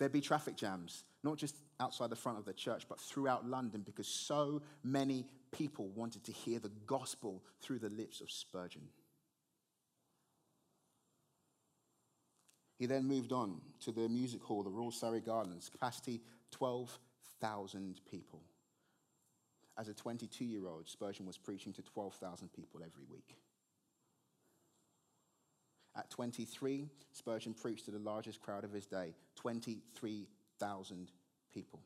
There'd 0.01 0.11
be 0.11 0.19
traffic 0.19 0.55
jams, 0.55 1.03
not 1.23 1.37
just 1.37 1.55
outside 1.79 2.09
the 2.09 2.15
front 2.15 2.39
of 2.39 2.45
the 2.45 2.53
church, 2.53 2.87
but 2.89 2.99
throughout 2.99 3.47
London 3.47 3.83
because 3.85 4.07
so 4.07 4.63
many 4.83 5.27
people 5.51 5.89
wanted 5.89 6.23
to 6.23 6.31
hear 6.31 6.57
the 6.57 6.71
gospel 6.87 7.43
through 7.61 7.77
the 7.77 7.89
lips 7.89 8.19
of 8.19 8.31
Spurgeon. 8.31 8.81
He 12.79 12.87
then 12.87 13.05
moved 13.05 13.31
on 13.31 13.61
to 13.81 13.91
the 13.91 14.09
music 14.09 14.41
hall, 14.41 14.63
the 14.63 14.71
Royal 14.71 14.89
Surrey 14.89 15.21
Gardens, 15.21 15.69
capacity 15.69 16.23
12,000 16.49 18.01
people. 18.09 18.41
As 19.77 19.87
a 19.87 19.93
22 19.93 20.43
year 20.45 20.65
old, 20.65 20.89
Spurgeon 20.89 21.27
was 21.27 21.37
preaching 21.37 21.73
to 21.73 21.83
12,000 21.83 22.51
people 22.51 22.79
every 22.83 23.03
week. 23.07 23.37
At 25.95 26.09
23, 26.09 26.87
Spurgeon 27.11 27.53
preached 27.53 27.85
to 27.85 27.91
the 27.91 27.99
largest 27.99 28.41
crowd 28.41 28.63
of 28.63 28.71
his 28.71 28.85
day 28.85 29.13
23,000 29.35 31.11
people. 31.53 31.81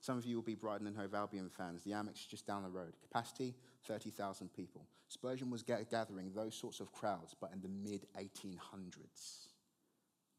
Some 0.00 0.18
of 0.18 0.26
you 0.26 0.36
will 0.36 0.42
be 0.42 0.54
Brighton 0.54 0.86
and 0.86 0.96
Hove 0.96 1.14
Albion 1.14 1.48
fans. 1.48 1.82
The 1.82 1.92
Amex 1.92 2.28
just 2.28 2.46
down 2.46 2.62
the 2.62 2.68
road. 2.68 2.92
Capacity 3.00 3.54
30,000 3.86 4.52
people. 4.52 4.86
Spurgeon 5.08 5.50
was 5.50 5.62
gathering 5.62 6.32
those 6.34 6.54
sorts 6.54 6.80
of 6.80 6.92
crowds, 6.92 7.34
but 7.38 7.50
in 7.52 7.60
the 7.62 7.68
mid 7.68 8.06
1800s, 8.18 9.48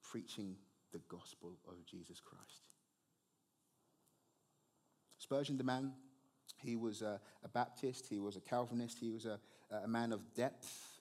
preaching 0.04 0.56
the 0.92 1.00
gospel 1.10 1.54
of 1.68 1.84
Jesus 1.86 2.20
Christ. 2.20 2.70
Spurgeon, 5.18 5.58
the 5.58 5.64
man, 5.64 5.94
he 6.62 6.76
was 6.76 7.02
a, 7.02 7.20
a 7.44 7.48
Baptist, 7.48 8.08
he 8.08 8.20
was 8.20 8.36
a 8.36 8.42
Calvinist, 8.42 9.00
he 9.00 9.10
was 9.10 9.26
a, 9.26 9.40
a 9.72 9.88
man 9.88 10.14
of 10.14 10.34
depth, 10.36 10.96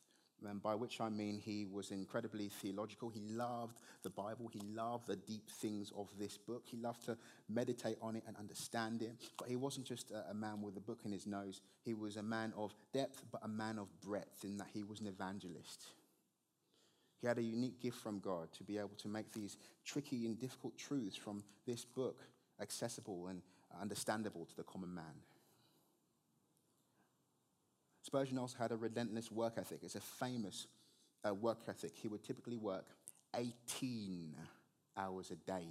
and 0.46 0.62
by 0.62 0.74
which 0.74 1.00
I 1.00 1.08
mean 1.08 1.38
he 1.38 1.64
was 1.64 1.90
incredibly 1.90 2.48
theological. 2.48 3.08
He 3.08 3.20
loved 3.20 3.78
the 4.02 4.10
Bible, 4.10 4.48
he 4.52 4.60
loved 4.60 5.06
the 5.06 5.16
deep 5.16 5.48
things 5.48 5.92
of 5.96 6.08
this 6.18 6.36
book, 6.36 6.64
he 6.66 6.76
loved 6.76 7.04
to 7.06 7.16
meditate 7.48 7.96
on 8.02 8.16
it 8.16 8.24
and 8.26 8.36
understand 8.36 9.02
it. 9.02 9.12
But 9.38 9.48
he 9.48 9.56
wasn't 9.56 9.86
just 9.86 10.10
a, 10.30 10.34
man 10.34 10.60
with 10.60 10.76
a 10.76 10.80
book 10.80 11.00
in 11.04 11.12
his 11.12 11.26
nose, 11.26 11.60
he 11.82 11.94
was 11.94 12.16
a 12.16 12.22
man 12.22 12.52
of 12.56 12.74
depth, 12.92 13.22
but 13.30 13.40
a 13.44 13.48
man 13.48 13.78
of 13.78 13.88
breadth, 14.00 14.44
in 14.44 14.58
that 14.58 14.68
he 14.72 14.82
was 14.82 15.00
an 15.00 15.06
evangelist. 15.06 15.86
He 17.20 17.26
had 17.26 17.38
a 17.38 17.42
unique 17.42 17.80
gift 17.80 17.96
from 17.96 18.20
God 18.20 18.52
to 18.52 18.64
be 18.64 18.76
able 18.76 18.96
to 18.98 19.08
make 19.08 19.32
these 19.32 19.56
tricky 19.84 20.26
and 20.26 20.38
difficult 20.38 20.76
truths 20.76 21.16
from 21.16 21.42
this 21.66 21.84
book 21.84 22.20
accessible 22.60 23.28
and 23.28 23.40
understandable 23.80 24.44
to 24.44 24.56
the 24.56 24.62
common 24.62 24.94
man. 24.94 25.04
Spurgeon 28.04 28.36
also 28.36 28.58
had 28.58 28.70
a 28.70 28.76
relentless 28.76 29.32
work 29.32 29.54
ethic. 29.56 29.78
It's 29.82 29.94
a 29.94 30.00
famous 30.00 30.66
uh, 31.26 31.32
work 31.32 31.60
ethic. 31.66 31.92
He 31.96 32.06
would 32.06 32.22
typically 32.22 32.58
work 32.58 32.84
18 33.34 34.36
hours 34.94 35.30
a 35.30 35.36
day. 35.36 35.66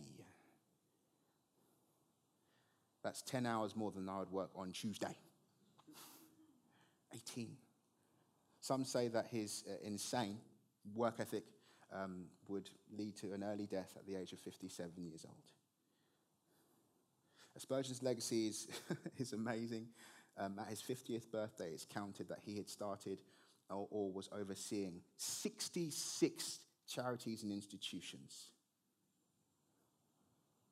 That's 3.03 3.21
10 3.21 3.45
hours 3.45 3.75
more 3.75 3.91
than 3.91 4.09
I 4.09 4.17
would 4.17 4.31
work 4.31 4.49
on 4.55 4.71
Tuesday. 4.71 5.15
18. 7.13 7.55
Some 8.61 8.83
say 8.83 9.09
that 9.09 9.27
his 9.27 9.63
uh, 9.69 9.75
insane 9.85 10.39
work 10.95 11.19
ethic 11.19 11.43
um, 11.93 12.25
would 12.47 12.67
lead 12.97 13.15
to 13.17 13.33
an 13.33 13.43
early 13.43 13.67
death 13.67 13.93
at 13.95 14.07
the 14.07 14.15
age 14.15 14.33
of 14.33 14.39
57 14.39 14.91
years 14.97 15.23
old. 15.23 15.35
Spurgeon's 17.59 18.01
legacy 18.01 18.47
is, 18.47 18.67
is 19.19 19.33
amazing. 19.33 19.85
Um, 20.37 20.59
at 20.59 20.67
his 20.67 20.81
50th 20.81 21.29
birthday, 21.31 21.69
it's 21.69 21.85
counted 21.85 22.27
that 22.29 22.39
he 22.43 22.57
had 22.57 22.67
started 22.67 23.19
or, 23.69 23.87
or 23.91 24.11
was 24.11 24.29
overseeing 24.31 25.01
66 25.17 26.59
charities 26.87 27.43
and 27.43 27.51
institutions. 27.51 28.49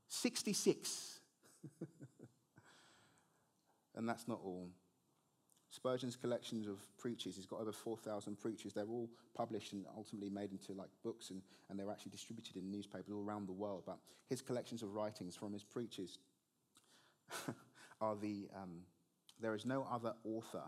66. 0.08 1.20
and 3.96 4.10
that's 4.10 4.28
not 4.28 4.40
all. 4.44 4.70
Spurgeon's 5.70 6.18
collections 6.18 6.68
of 6.68 6.80
preachers, 6.98 7.38
he's 7.38 7.46
got 7.46 7.62
over 7.62 7.72
4,000 7.72 8.38
preachers. 8.38 8.74
They're 8.74 8.84
all 8.84 9.10
published 9.34 9.72
and 9.72 9.86
ultimately 9.96 10.30
made 10.30 10.52
into 10.52 10.74
like 10.74 10.90
books 11.02 11.30
and, 11.30 11.42
and 11.70 11.80
they're 11.80 11.90
actually 11.90 12.12
distributed 12.12 12.58
in 12.58 12.70
newspapers 12.70 13.14
all 13.14 13.24
around 13.24 13.48
the 13.48 13.54
world. 13.54 13.84
But 13.86 14.00
his 14.28 14.42
collections 14.42 14.84
of 14.84 14.94
writings 14.94 15.38
from 15.38 15.54
his 15.54 15.64
preachers 15.64 16.20
are 18.02 18.18
the, 18.18 18.50
um, 18.54 18.82
there 19.42 19.56
is 19.56 19.66
no 19.66 19.88
other 19.92 20.14
author, 20.24 20.64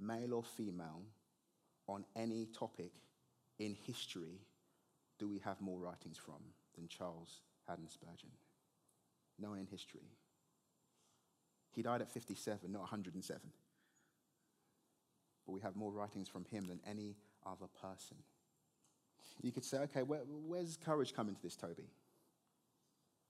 male 0.00 0.34
or 0.34 0.42
female, 0.42 1.02
on 1.86 2.04
any 2.16 2.46
topic 2.46 2.92
in 3.58 3.76
history 3.86 4.40
do 5.18 5.28
we 5.28 5.38
have 5.38 5.60
more 5.60 5.78
writings 5.78 6.18
from 6.18 6.42
than 6.74 6.88
Charles 6.88 7.42
Haddon 7.68 7.88
Spurgeon. 7.88 8.30
No 9.38 9.50
one 9.50 9.58
in 9.58 9.66
history. 9.66 10.00
He 11.70 11.82
died 11.82 12.02
at 12.02 12.10
57, 12.10 12.70
not 12.70 12.80
107. 12.80 13.40
But 15.46 15.52
we 15.52 15.60
have 15.60 15.76
more 15.76 15.92
writings 15.92 16.28
from 16.28 16.44
him 16.44 16.66
than 16.66 16.80
any 16.88 17.16
other 17.46 17.66
person. 17.80 18.16
You 19.40 19.52
could 19.52 19.64
say, 19.64 19.78
okay, 19.78 20.02
where, 20.02 20.20
where's 20.26 20.76
courage 20.76 21.14
come 21.14 21.28
into 21.28 21.40
this, 21.40 21.56
Toby? 21.56 21.88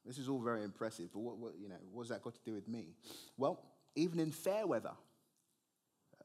This 0.04 0.18
is 0.18 0.28
all 0.28 0.40
very 0.40 0.64
impressive, 0.64 1.10
but 1.12 1.20
what, 1.20 1.38
what, 1.38 1.52
you 1.60 1.68
know, 1.68 1.76
what's 1.92 2.08
that 2.08 2.22
got 2.22 2.34
to 2.34 2.40
do 2.44 2.54
with 2.54 2.66
me? 2.66 2.96
Well, 3.36 3.62
even 3.94 4.18
in 4.20 4.30
fair 4.30 4.66
weather, 4.66 4.92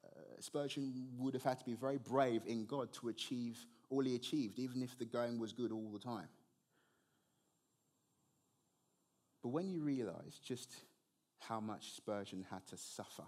uh, 0.03 0.09
Spurgeon 0.39 1.07
would 1.17 1.33
have 1.33 1.43
had 1.43 1.59
to 1.59 1.65
be 1.65 1.73
very 1.73 1.97
brave 1.97 2.41
in 2.45 2.65
God 2.65 2.93
to 2.93 3.09
achieve 3.09 3.57
all 3.89 4.03
he 4.03 4.15
achieved, 4.15 4.59
even 4.59 4.81
if 4.81 4.97
the 4.97 5.05
going 5.05 5.39
was 5.39 5.53
good 5.53 5.71
all 5.71 5.89
the 5.91 5.99
time. 5.99 6.27
But 9.41 9.49
when 9.49 9.69
you 9.69 9.81
realize 9.81 10.39
just 10.43 10.73
how 11.39 11.59
much 11.59 11.93
Spurgeon 11.93 12.45
had 12.49 12.65
to 12.67 12.77
suffer, 12.77 13.23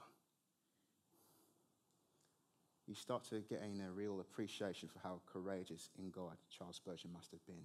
you 2.87 2.95
start 2.95 3.23
to 3.25 3.41
gain 3.41 3.83
a 3.87 3.91
real 3.91 4.19
appreciation 4.19 4.89
for 4.89 4.99
how 4.99 5.21
courageous 5.31 5.89
in 5.99 6.09
God 6.09 6.37
Charles 6.49 6.77
Spurgeon 6.77 7.13
must 7.13 7.31
have 7.31 7.45
been. 7.45 7.63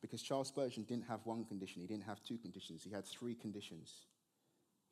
Because 0.00 0.22
Charles 0.22 0.48
Spurgeon 0.48 0.84
didn't 0.84 1.06
have 1.08 1.20
one 1.24 1.44
condition, 1.44 1.82
he 1.82 1.86
didn't 1.86 2.04
have 2.04 2.22
two 2.22 2.38
conditions, 2.38 2.82
he 2.82 2.90
had 2.90 3.04
three 3.04 3.34
conditions. 3.34 4.06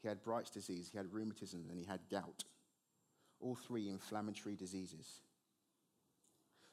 He 0.04 0.08
had 0.08 0.22
Bright's 0.22 0.50
disease, 0.50 0.90
he 0.92 0.98
had 0.98 1.10
rheumatism, 1.14 1.64
and 1.70 1.78
he 1.78 1.86
had 1.86 2.00
gout. 2.10 2.44
All 3.40 3.54
three 3.54 3.88
inflammatory 3.88 4.54
diseases. 4.54 5.20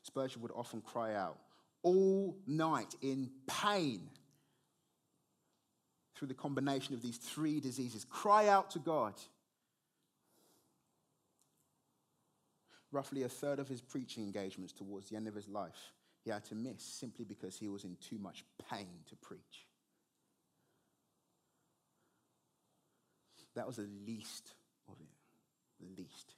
Spurgeon 0.03 0.41
would 0.41 0.51
often 0.51 0.81
cry 0.81 1.15
out 1.15 1.37
all 1.81 2.35
night 2.45 2.93
in 3.01 3.31
pain 3.47 4.09
through 6.13 6.27
the 6.27 6.33
combination 6.33 6.93
of 6.93 7.01
these 7.01 7.15
three 7.15 7.61
diseases. 7.61 8.03
Cry 8.03 8.49
out 8.49 8.71
to 8.71 8.79
God. 8.79 9.13
Roughly 12.91 13.23
a 13.23 13.29
third 13.29 13.59
of 13.59 13.69
his 13.69 13.79
preaching 13.79 14.25
engagements 14.25 14.73
towards 14.73 15.09
the 15.09 15.15
end 15.15 15.29
of 15.29 15.35
his 15.35 15.47
life 15.47 15.93
he 16.25 16.31
had 16.31 16.43
to 16.45 16.55
miss 16.55 16.83
simply 16.83 17.23
because 17.23 17.55
he 17.55 17.69
was 17.69 17.85
in 17.85 17.95
too 18.01 18.17
much 18.17 18.43
pain 18.69 18.89
to 19.07 19.15
preach. 19.15 19.70
That 23.55 23.67
was 23.67 23.77
the 23.77 23.89
least 24.05 24.53
of 24.87 24.95
it. 24.99 25.09
The 25.79 26.01
least. 26.01 26.35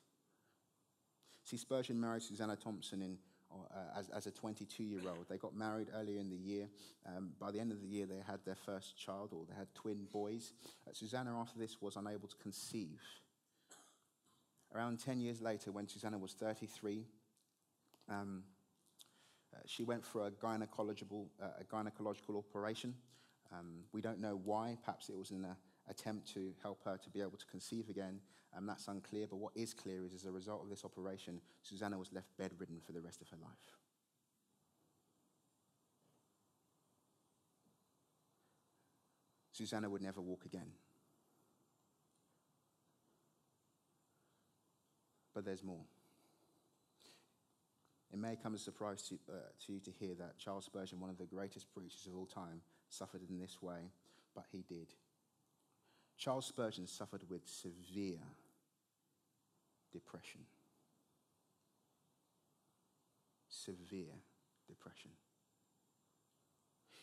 See, 1.43 1.57
Spurgeon 1.57 1.99
married 1.99 2.23
Susannah 2.23 2.55
Thompson 2.55 3.01
in, 3.01 3.17
uh, 3.51 3.99
as, 3.99 4.09
as, 4.09 4.27
a 4.27 4.31
22 4.31 4.83
year 4.83 5.01
old. 5.05 5.27
They 5.29 5.37
got 5.37 5.55
married 5.55 5.89
earlier 5.95 6.19
in 6.19 6.29
the 6.29 6.35
year. 6.35 6.69
Um, 7.05 7.31
by 7.39 7.51
the 7.51 7.59
end 7.59 7.71
of 7.71 7.81
the 7.81 7.87
year, 7.87 8.05
they 8.05 8.21
had 8.25 8.39
their 8.45 8.55
first 8.55 8.97
child, 8.97 9.31
or 9.33 9.45
they 9.47 9.55
had 9.55 9.73
twin 9.75 10.07
boys. 10.11 10.53
Uh, 10.87 10.93
Susannah, 10.93 11.39
after 11.39 11.59
this, 11.59 11.81
was 11.81 11.95
unable 11.95 12.27
to 12.27 12.35
conceive. 12.37 13.01
Around 14.73 14.99
10 14.99 15.19
years 15.21 15.41
later, 15.41 15.71
when 15.71 15.87
Susannah 15.87 16.17
was 16.17 16.33
33, 16.33 17.05
um, 18.09 18.43
uh, 19.53 19.59
she 19.67 19.83
went 19.83 20.03
for 20.03 20.27
a 20.27 20.31
gynecological, 20.31 21.27
uh, 21.41 21.47
a 21.59 21.63
gynecological 21.63 22.37
operation. 22.37 22.95
Um, 23.51 23.83
we 23.91 24.01
don't 24.01 24.19
know 24.19 24.39
why. 24.43 24.77
Perhaps 24.83 25.09
it 25.09 25.17
was 25.17 25.29
in 25.29 25.45
uh, 25.45 25.53
attempt 25.89 26.33
to 26.33 26.53
help 26.61 26.83
her 26.85 26.97
to 26.97 27.09
be 27.09 27.21
able 27.21 27.37
to 27.37 27.45
conceive 27.45 27.89
again. 27.89 28.19
Um, 28.55 28.65
that's 28.67 28.87
unclear. 28.87 29.27
But 29.29 29.37
what 29.37 29.53
is 29.55 29.73
clear 29.73 30.05
is, 30.05 30.13
as 30.13 30.25
a 30.25 30.31
result 30.31 30.63
of 30.63 30.69
this 30.69 30.85
operation, 30.85 31.41
Susannah 31.61 31.97
was 31.97 32.13
left 32.13 32.27
bedridden 32.37 32.79
for 32.85 32.91
the 32.91 33.01
rest 33.01 33.21
of 33.21 33.29
her 33.29 33.37
life. 33.41 33.77
Susannah 39.51 39.89
would 39.89 40.01
never 40.01 40.21
walk 40.21 40.45
again. 40.45 40.71
But 45.33 45.45
there's 45.45 45.63
more. 45.63 45.85
It 48.11 48.19
may 48.19 48.35
come 48.35 48.53
as 48.53 48.61
a 48.61 48.63
surprise 48.63 49.01
to, 49.09 49.15
uh, 49.27 49.35
to 49.65 49.73
you 49.73 49.79
to 49.79 49.91
hear 49.91 50.13
that 50.19 50.37
Charles 50.37 50.65
Spurgeon, 50.65 50.99
one 50.99 51.09
of 51.09 51.17
the 51.17 51.25
greatest 51.25 51.73
preachers 51.73 52.05
of 52.07 52.15
all 52.15 52.27
time, 52.27 52.61
suffered 52.89 53.21
in 53.27 53.39
this 53.39 53.59
way, 53.61 53.89
but 54.35 54.45
he 54.51 54.63
did. 54.69 54.93
Charles 56.17 56.45
Spurgeon 56.45 56.87
suffered 56.87 57.23
with 57.29 57.41
severe 57.45 58.19
depression. 59.91 60.41
Severe 63.49 64.13
depression. 64.67 65.11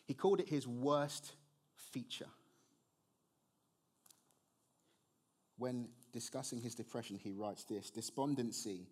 He 0.06 0.14
called 0.14 0.40
it 0.40 0.48
his 0.48 0.66
worst 0.66 1.34
feature. 1.74 2.30
When 5.56 5.88
discussing 6.12 6.60
his 6.60 6.74
depression, 6.74 7.18
he 7.22 7.32
writes 7.32 7.64
this 7.64 7.90
despondency, 7.90 8.86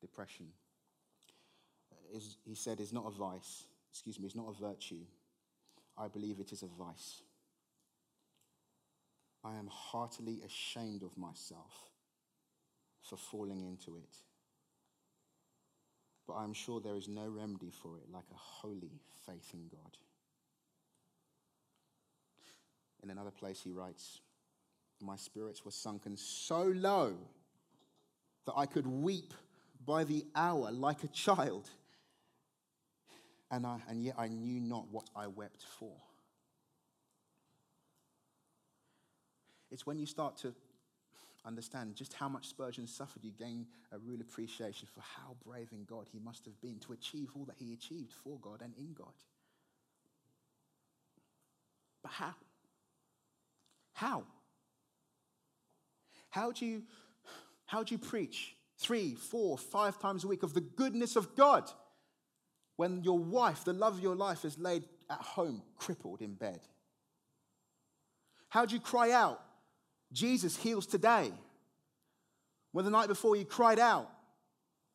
depression, 0.00 0.46
is, 2.14 2.36
he 2.44 2.54
said, 2.54 2.80
is 2.80 2.92
not 2.92 3.06
a 3.06 3.10
vice. 3.10 3.64
Excuse 3.90 4.18
me, 4.18 4.26
it's 4.26 4.36
not 4.36 4.48
a 4.48 4.52
virtue. 4.52 5.04
I 5.98 6.08
believe 6.08 6.40
it 6.40 6.52
is 6.52 6.62
a 6.62 6.66
vice. 6.66 7.23
I 9.44 9.56
am 9.56 9.68
heartily 9.68 10.40
ashamed 10.44 11.02
of 11.02 11.16
myself 11.18 11.90
for 13.02 13.16
falling 13.16 13.60
into 13.60 13.96
it. 13.96 14.16
But 16.26 16.34
I 16.34 16.44
am 16.44 16.54
sure 16.54 16.80
there 16.80 16.96
is 16.96 17.08
no 17.08 17.28
remedy 17.28 17.70
for 17.70 17.98
it 17.98 18.10
like 18.10 18.24
a 18.32 18.36
holy 18.36 19.02
faith 19.26 19.50
in 19.52 19.68
God. 19.68 19.98
In 23.02 23.10
another 23.10 23.30
place, 23.30 23.60
he 23.62 23.70
writes, 23.70 24.20
My 25.02 25.16
spirits 25.16 25.62
were 25.62 25.70
sunken 25.70 26.16
so 26.16 26.62
low 26.62 27.14
that 28.46 28.54
I 28.56 28.64
could 28.64 28.86
weep 28.86 29.34
by 29.84 30.04
the 30.04 30.24
hour 30.34 30.70
like 30.72 31.04
a 31.04 31.08
child, 31.08 31.68
and, 33.50 33.66
I, 33.66 33.78
and 33.90 34.02
yet 34.02 34.14
I 34.16 34.28
knew 34.28 34.58
not 34.58 34.88
what 34.90 35.10
I 35.14 35.26
wept 35.26 35.62
for. 35.78 35.92
It's 39.74 39.84
when 39.84 39.98
you 39.98 40.06
start 40.06 40.36
to 40.38 40.54
understand 41.44 41.96
just 41.96 42.12
how 42.12 42.28
much 42.28 42.46
Spurgeon 42.46 42.86
suffered, 42.86 43.24
you 43.24 43.32
gain 43.32 43.66
a 43.90 43.98
real 43.98 44.20
appreciation 44.20 44.86
for 44.94 45.00
how 45.00 45.34
brave 45.44 45.68
in 45.72 45.82
God 45.84 46.06
he 46.12 46.20
must 46.20 46.44
have 46.44 46.58
been 46.60 46.78
to 46.78 46.92
achieve 46.92 47.30
all 47.34 47.44
that 47.46 47.56
he 47.58 47.72
achieved 47.72 48.12
for 48.12 48.38
God 48.40 48.62
and 48.62 48.72
in 48.78 48.94
God. 48.94 49.12
But 52.04 52.12
how? 52.12 52.34
How? 53.94 54.22
How 56.30 56.52
do 56.52 56.64
you, 56.64 56.84
how 57.66 57.82
do 57.82 57.96
you 57.96 57.98
preach 57.98 58.54
three, 58.78 59.16
four, 59.16 59.58
five 59.58 59.98
times 59.98 60.22
a 60.22 60.28
week 60.28 60.44
of 60.44 60.54
the 60.54 60.60
goodness 60.60 61.16
of 61.16 61.34
God 61.34 61.68
when 62.76 63.02
your 63.02 63.18
wife, 63.18 63.64
the 63.64 63.72
love 63.72 63.94
of 63.94 64.02
your 64.04 64.14
life, 64.14 64.44
is 64.44 64.56
laid 64.56 64.84
at 65.10 65.20
home 65.20 65.62
crippled 65.76 66.22
in 66.22 66.34
bed? 66.34 66.60
How 68.50 68.64
do 68.66 68.76
you 68.76 68.80
cry 68.80 69.10
out, 69.10 69.40
Jesus 70.14 70.56
heals 70.56 70.86
today, 70.86 71.32
when 72.72 72.84
the 72.84 72.90
night 72.90 73.08
before 73.08 73.36
you 73.36 73.44
cried 73.44 73.78
out 73.78 74.08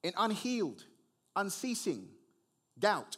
in 0.02 0.14
unhealed, 0.18 0.84
unceasing 1.36 2.08
doubt? 2.80 3.18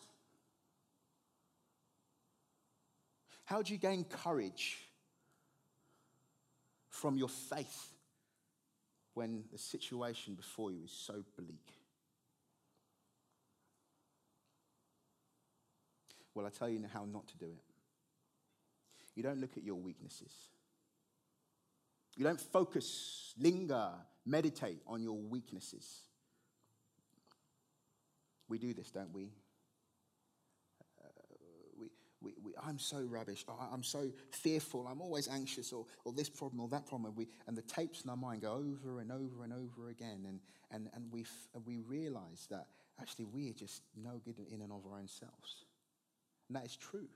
How 3.46 3.62
do 3.62 3.72
you 3.72 3.80
gain 3.80 4.04
courage 4.04 4.78
from 6.90 7.18
your 7.18 7.30
faith 7.30 7.92
when 9.14 9.44
the 9.52 9.58
situation 9.58 10.34
before 10.36 10.72
you 10.72 10.84
is 10.84 10.92
so 10.92 11.24
bleak? 11.38 11.74
Well, 16.34 16.46
I 16.46 16.50
tell 16.50 16.70
you 16.70 16.82
how 16.92 17.06
not 17.06 17.28
to 17.28 17.38
do 17.38 17.46
it. 17.46 17.64
You 19.16 19.24
don't 19.24 19.42
look 19.42 19.58
at 19.58 19.64
your 19.64 19.76
weaknesses. 19.76 20.32
You 22.16 22.26
don't 22.26 22.42
focus, 22.42 23.34
linger, 23.38 23.90
meditate 24.26 24.82
on 24.86 25.02
your 25.02 25.18
weaknesses. 25.18 26.02
We 28.48 28.58
do 28.58 28.74
this, 28.74 28.92
don't 28.92 29.14
we? 29.14 29.32
Uh, 31.02 31.08
we, 32.22 32.34
we, 32.44 32.52
I'm 32.62 32.78
so 32.78 33.02
rubbish. 33.02 33.46
Oh, 33.48 33.58
I'm 33.72 33.84
so 33.84 34.12
fearful. 34.32 34.88
I'm 34.88 35.02
always 35.02 35.28
anxious, 35.30 35.72
or, 35.72 35.86
or 36.04 36.12
this 36.12 36.30
problem 36.30 36.60
or 36.60 36.68
that 36.70 36.86
problem. 36.86 37.06
And, 37.06 37.18
we, 37.18 37.28
and 37.48 37.58
the 37.58 37.62
tapes 37.62 38.02
in 38.02 38.10
our 38.10 38.18
mind 38.18 38.42
go 38.42 38.52
over 38.52 39.00
and 39.00 39.12
over 39.12 39.44
and 39.44 39.54
over 39.54 39.90
again. 39.90 40.26
And, 40.28 40.40
and, 40.70 40.90
and 40.94 41.12
we, 41.12 41.26
we 41.66 41.80
realize 41.80 42.48
that 42.52 42.68
actually 43.00 43.26
we 43.26 43.50
are 43.50 43.54
just 43.54 43.84
no 43.96 44.22
good 44.24 44.36
in 44.52 44.62
and 44.62 44.72
of 44.72 44.86
our 44.86 45.00
own 45.00 45.08
selves. 45.08 45.66
And 46.50 46.58
that 46.58 46.66
is 46.66 46.76
true. 46.76 47.08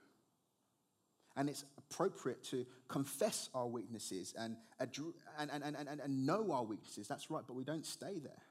And 1.37 1.49
it's 1.49 1.65
appropriate 1.77 2.43
to 2.45 2.65
confess 2.87 3.49
our 3.53 3.67
weaknesses 3.67 4.33
and, 4.37 4.55
and, 4.79 4.89
and, 5.51 5.75
and, 5.75 5.99
and, 5.99 6.25
know 6.25 6.51
our 6.51 6.63
weaknesses. 6.63 7.07
That's 7.07 7.29
right, 7.29 7.43
but 7.45 7.55
we 7.55 7.65
don't 7.65 7.85
stay 7.85 8.19
there. 8.19 8.41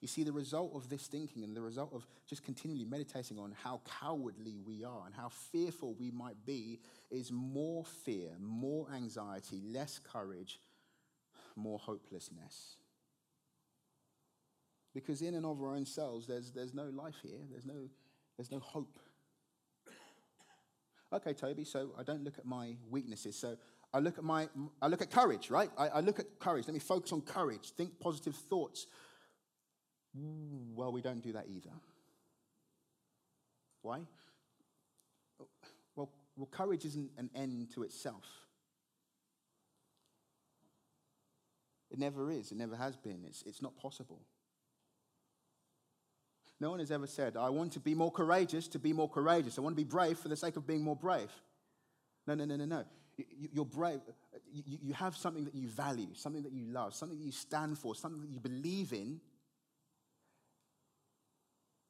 You 0.00 0.08
see, 0.08 0.22
the 0.22 0.32
result 0.32 0.72
of 0.74 0.88
this 0.90 1.06
thinking 1.06 1.44
and 1.44 1.56
the 1.56 1.62
result 1.62 1.90
of 1.94 2.06
just 2.28 2.44
continually 2.44 2.84
meditating 2.84 3.38
on 3.38 3.54
how 3.62 3.80
cowardly 4.00 4.58
we 4.64 4.84
are 4.84 5.02
and 5.06 5.14
how 5.14 5.30
fearful 5.30 5.94
we 5.98 6.10
might 6.10 6.44
be 6.44 6.78
is 7.10 7.32
more 7.32 7.84
fear, 7.84 8.28
more 8.38 8.86
anxiety, 8.94 9.62
less 9.64 9.98
courage, 9.98 10.60
more 11.56 11.78
hopelessness. 11.78 12.76
Because 14.94 15.22
in 15.22 15.34
and 15.34 15.44
of 15.44 15.60
our 15.60 15.74
own 15.74 15.86
selves, 15.86 16.26
there's, 16.26 16.52
there's 16.52 16.74
no 16.74 16.90
life 16.94 17.16
here, 17.22 17.40
there's 17.50 17.66
no, 17.66 17.88
there's 18.36 18.52
no 18.52 18.60
hope. 18.60 18.98
Okay, 21.14 21.32
Toby, 21.32 21.64
so 21.64 21.90
I 21.96 22.02
don't 22.02 22.24
look 22.24 22.38
at 22.38 22.44
my 22.44 22.74
weaknesses. 22.90 23.36
So 23.36 23.56
I 23.92 24.00
look 24.00 24.18
at 24.18 24.24
my 24.24 24.48
I 24.82 24.88
look 24.88 25.00
at 25.00 25.10
courage, 25.10 25.48
right? 25.48 25.70
I, 25.78 25.88
I 25.88 26.00
look 26.00 26.18
at 26.18 26.40
courage. 26.40 26.66
Let 26.66 26.74
me 26.74 26.80
focus 26.80 27.12
on 27.12 27.20
courage. 27.20 27.70
Think 27.70 28.00
positive 28.00 28.34
thoughts. 28.34 28.88
Well, 30.12 30.92
we 30.92 31.00
don't 31.00 31.22
do 31.22 31.32
that 31.32 31.46
either. 31.48 31.70
Why? 33.82 34.00
Well, 35.94 36.10
well, 36.36 36.48
courage 36.50 36.84
isn't 36.84 37.10
an 37.16 37.30
end 37.34 37.70
to 37.74 37.84
itself. 37.84 38.24
It 41.90 41.98
never 41.98 42.30
is. 42.30 42.50
It 42.50 42.58
never 42.58 42.74
has 42.74 42.96
been. 42.96 43.22
It's, 43.24 43.42
it's 43.42 43.62
not 43.62 43.76
possible. 43.76 44.20
No 46.60 46.70
one 46.70 46.78
has 46.78 46.90
ever 46.90 47.06
said, 47.06 47.36
I 47.36 47.50
want 47.50 47.72
to 47.72 47.80
be 47.80 47.94
more 47.94 48.10
courageous 48.10 48.68
to 48.68 48.78
be 48.78 48.92
more 48.92 49.08
courageous. 49.08 49.58
I 49.58 49.60
want 49.60 49.76
to 49.76 49.82
be 49.82 49.88
brave 49.88 50.18
for 50.18 50.28
the 50.28 50.36
sake 50.36 50.56
of 50.56 50.66
being 50.66 50.82
more 50.82 50.96
brave. 50.96 51.30
No, 52.26 52.34
no, 52.34 52.44
no, 52.44 52.56
no, 52.56 52.64
no. 52.64 52.84
You're 53.52 53.64
brave. 53.64 54.00
You 54.52 54.94
have 54.94 55.16
something 55.16 55.44
that 55.44 55.54
you 55.54 55.68
value, 55.68 56.08
something 56.14 56.42
that 56.42 56.52
you 56.52 56.66
love, 56.66 56.94
something 56.94 57.18
that 57.18 57.24
you 57.24 57.32
stand 57.32 57.78
for, 57.78 57.94
something 57.94 58.20
that 58.22 58.30
you 58.30 58.40
believe 58.40 58.92
in 58.92 59.20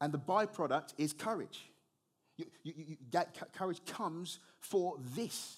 and 0.04 0.12
the 0.12 0.18
byproduct 0.18 0.92
is 0.98 1.14
courage. 1.14 1.70
That 3.12 3.52
courage 3.54 3.80
comes 3.86 4.38
for 4.58 4.96
this, 5.14 5.56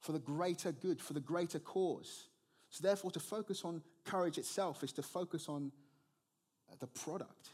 for 0.00 0.12
the 0.12 0.18
greater 0.18 0.72
good, 0.72 1.00
for 1.00 1.14
the 1.14 1.20
greater 1.20 1.58
cause. 1.58 2.28
So, 2.68 2.82
therefore, 2.82 3.10
to 3.12 3.20
focus 3.20 3.64
on 3.64 3.82
courage 4.04 4.36
itself 4.36 4.82
is 4.82 4.92
to 4.92 5.02
focus 5.02 5.48
on 5.48 5.72
the 6.78 6.88
product. 6.88 7.50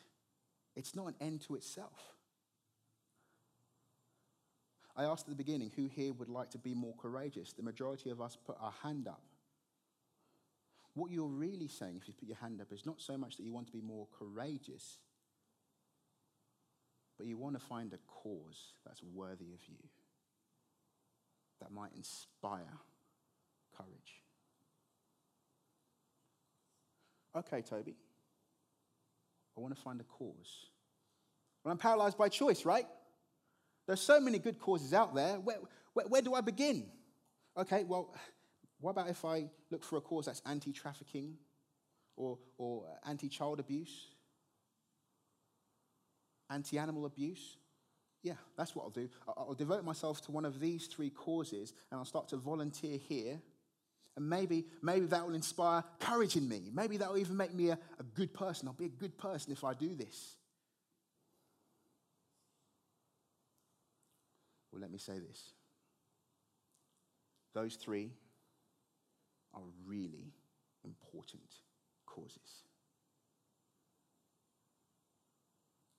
It's 0.80 0.96
not 0.96 1.08
an 1.08 1.14
end 1.20 1.42
to 1.42 1.56
itself. 1.56 2.14
I 4.96 5.04
asked 5.04 5.26
at 5.26 5.28
the 5.28 5.36
beginning 5.36 5.70
who 5.76 5.88
here 5.88 6.14
would 6.14 6.30
like 6.30 6.48
to 6.52 6.58
be 6.58 6.72
more 6.72 6.94
courageous. 6.98 7.52
The 7.52 7.62
majority 7.62 8.08
of 8.08 8.22
us 8.22 8.38
put 8.46 8.56
our 8.58 8.72
hand 8.82 9.06
up. 9.06 9.20
What 10.94 11.10
you're 11.10 11.28
really 11.28 11.68
saying, 11.68 11.98
if 12.00 12.08
you 12.08 12.14
put 12.18 12.28
your 12.28 12.38
hand 12.38 12.62
up, 12.62 12.72
is 12.72 12.86
not 12.86 12.98
so 12.98 13.18
much 13.18 13.36
that 13.36 13.42
you 13.42 13.52
want 13.52 13.66
to 13.66 13.72
be 13.74 13.82
more 13.82 14.06
courageous, 14.18 14.96
but 17.18 17.26
you 17.26 17.36
want 17.36 17.60
to 17.60 17.66
find 17.66 17.92
a 17.92 17.98
cause 18.06 18.72
that's 18.86 19.02
worthy 19.02 19.52
of 19.52 19.60
you, 19.68 19.86
that 21.60 21.70
might 21.70 21.92
inspire 21.94 22.78
courage. 23.76 24.22
Okay, 27.36 27.60
Toby, 27.60 27.96
I 29.60 29.62
want 29.62 29.76
to 29.76 29.82
find 29.82 30.00
a 30.00 30.04
cause. 30.04 30.70
Well, 31.62 31.72
I'm 31.72 31.78
paralyzed 31.78 32.16
by 32.16 32.30
choice, 32.30 32.64
right? 32.64 32.86
There's 33.86 34.00
so 34.00 34.18
many 34.20 34.38
good 34.38 34.58
causes 34.58 34.94
out 34.94 35.14
there. 35.14 35.34
Where, 35.38 35.58
where, 35.92 36.06
where 36.06 36.22
do 36.22 36.32
I 36.32 36.40
begin? 36.40 36.86
Okay, 37.58 37.84
well, 37.84 38.14
what 38.80 38.92
about 38.92 39.10
if 39.10 39.24
I 39.24 39.50
look 39.70 39.84
for 39.84 39.96
a 39.96 40.00
cause 40.00 40.26
that's 40.26 40.40
anti 40.46 40.72
trafficking 40.72 41.34
or, 42.16 42.38
or 42.56 42.84
anti 43.06 43.28
child 43.28 43.60
abuse? 43.60 44.06
anti 46.50 46.78
animal 46.78 47.04
abuse? 47.04 47.58
Yeah, 48.22 48.34
that's 48.56 48.74
what 48.74 48.84
I'll 48.84 48.90
do. 48.90 49.08
I'll 49.28 49.54
devote 49.54 49.84
myself 49.84 50.20
to 50.22 50.32
one 50.32 50.44
of 50.44 50.60
these 50.60 50.86
three 50.86 51.10
causes 51.10 51.72
and 51.90 51.98
I'll 51.98 52.04
start 52.04 52.28
to 52.28 52.36
volunteer 52.36 52.98
here. 52.98 53.40
And 54.16 54.28
maybe, 54.28 54.66
maybe 54.82 55.06
that 55.06 55.26
will 55.26 55.34
inspire 55.34 55.84
courage 55.98 56.36
in 56.36 56.48
me. 56.48 56.70
Maybe 56.72 56.96
that 56.96 57.10
will 57.10 57.18
even 57.18 57.36
make 57.36 57.54
me 57.54 57.70
a, 57.70 57.78
a 57.98 58.02
good 58.02 58.34
person. 58.34 58.68
I'll 58.68 58.74
be 58.74 58.86
a 58.86 58.88
good 58.88 59.16
person 59.16 59.52
if 59.52 59.64
I 59.64 59.74
do 59.74 59.94
this. 59.94 60.36
Well, 64.72 64.80
let 64.80 64.90
me 64.90 64.98
say 64.98 65.18
this 65.18 65.52
those 67.52 67.74
three 67.74 68.12
are 69.54 69.62
really 69.84 70.32
important 70.84 71.42
causes. 72.06 72.64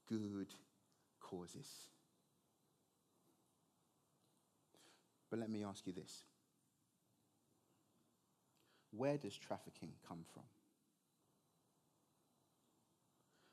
Good 0.08 0.48
causes. 1.20 1.68
But 5.30 5.40
let 5.40 5.50
me 5.50 5.64
ask 5.64 5.86
you 5.88 5.94
this 5.94 6.24
where 8.96 9.18
does 9.18 9.36
trafficking 9.36 9.92
come 10.08 10.20
from? 10.34 10.44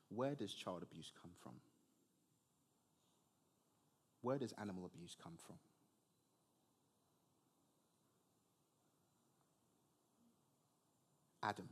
Where 0.09 0.35
does 0.35 0.53
child 0.53 0.83
abuse 0.83 1.11
come 1.21 1.31
from? 1.41 1.53
Where 4.21 4.37
does 4.37 4.53
animal 4.59 4.85
abuse 4.85 5.15
come 5.21 5.33
from? 5.45 5.55
Adam. 11.41 11.69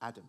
Adam. 0.00 0.24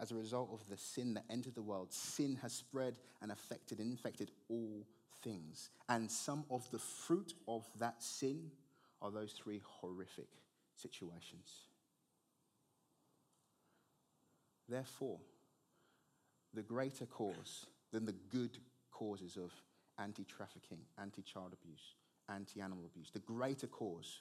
As 0.00 0.12
a 0.12 0.14
result 0.14 0.50
of 0.52 0.66
the 0.70 0.76
sin 0.76 1.14
that 1.14 1.24
entered 1.28 1.56
the 1.56 1.62
world, 1.62 1.92
sin 1.92 2.38
has 2.40 2.52
spread 2.52 2.94
and 3.20 3.32
affected 3.32 3.80
and 3.80 3.90
infected 3.90 4.30
all 4.48 4.86
things. 5.28 5.70
And 5.88 6.10
some 6.10 6.44
of 6.50 6.70
the 6.70 6.78
fruit 6.78 7.34
of 7.46 7.66
that 7.78 8.02
sin 8.02 8.50
are 9.02 9.10
those 9.10 9.32
three 9.32 9.60
horrific 9.64 10.28
situations. 10.74 11.66
Therefore, 14.68 15.18
the 16.54 16.62
greater 16.62 17.06
cause 17.06 17.66
than 17.92 18.04
the 18.04 18.14
good 18.30 18.58
causes 18.90 19.36
of 19.36 19.52
anti 19.98 20.24
trafficking, 20.24 20.78
anti 21.00 21.22
child 21.22 21.52
abuse, 21.52 21.94
anti 22.28 22.60
animal 22.60 22.84
abuse, 22.84 23.10
the 23.10 23.18
greater 23.20 23.66
cause 23.66 24.20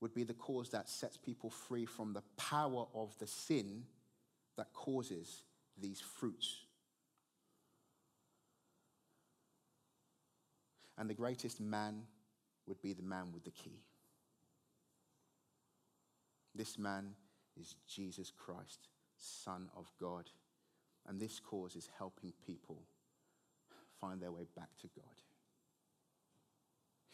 would 0.00 0.14
be 0.14 0.24
the 0.24 0.34
cause 0.34 0.70
that 0.70 0.88
sets 0.88 1.16
people 1.16 1.50
free 1.50 1.84
from 1.84 2.12
the 2.12 2.22
power 2.36 2.86
of 2.94 3.18
the 3.18 3.26
sin 3.26 3.82
that 4.56 4.72
causes 4.72 5.42
these 5.80 6.00
fruits. 6.00 6.67
And 10.98 11.08
the 11.08 11.14
greatest 11.14 11.60
man 11.60 12.02
would 12.66 12.82
be 12.82 12.92
the 12.92 13.02
man 13.02 13.32
with 13.32 13.44
the 13.44 13.50
key. 13.50 13.80
This 16.54 16.76
man 16.76 17.14
is 17.58 17.76
Jesus 17.86 18.32
Christ, 18.36 18.88
Son 19.16 19.70
of 19.76 19.90
God. 20.00 20.28
And 21.06 21.20
this 21.20 21.40
cause 21.40 21.76
is 21.76 21.88
helping 21.98 22.32
people 22.44 22.82
find 24.00 24.20
their 24.20 24.32
way 24.32 24.46
back 24.56 24.68
to 24.80 24.88
God. 24.94 25.04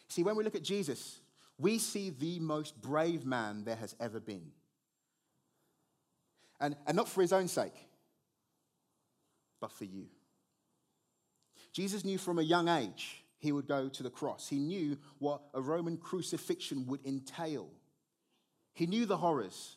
See, 0.09 0.23
when 0.23 0.37
we 0.37 0.45
look 0.45 0.55
at 0.55 0.63
Jesus, 0.63 1.21
we 1.59 1.79
see 1.79 2.11
the 2.11 2.41
most 2.41 2.81
brave 2.81 3.27
man 3.27 3.65
there 3.65 3.77
has 3.77 3.95
ever 4.01 4.19
been. 4.19 4.51
And, 6.61 6.77
and 6.87 6.97
not 6.97 7.09
for 7.09 7.21
his 7.21 7.33
own 7.33 7.49
sake, 7.49 7.75
but 9.61 9.73
for 9.73 9.85
you. 9.85 10.07
Jesus 11.73 12.05
knew 12.05 12.17
from 12.17 12.39
a 12.39 12.43
young 12.43 12.69
age 12.69 13.24
he 13.45 13.53
would 13.53 13.69
go 13.69 13.89
to 13.89 14.03
the 14.03 14.11
cross. 14.11 14.49
He 14.49 14.59
knew 14.59 14.99
what 15.19 15.43
a 15.53 15.61
Roman 15.61 15.99
crucifixion 15.99 16.87
would 16.87 17.05
entail. 17.07 17.69
He 18.73 18.87
knew 18.87 19.07
the 19.07 19.19
horrors. 19.19 19.77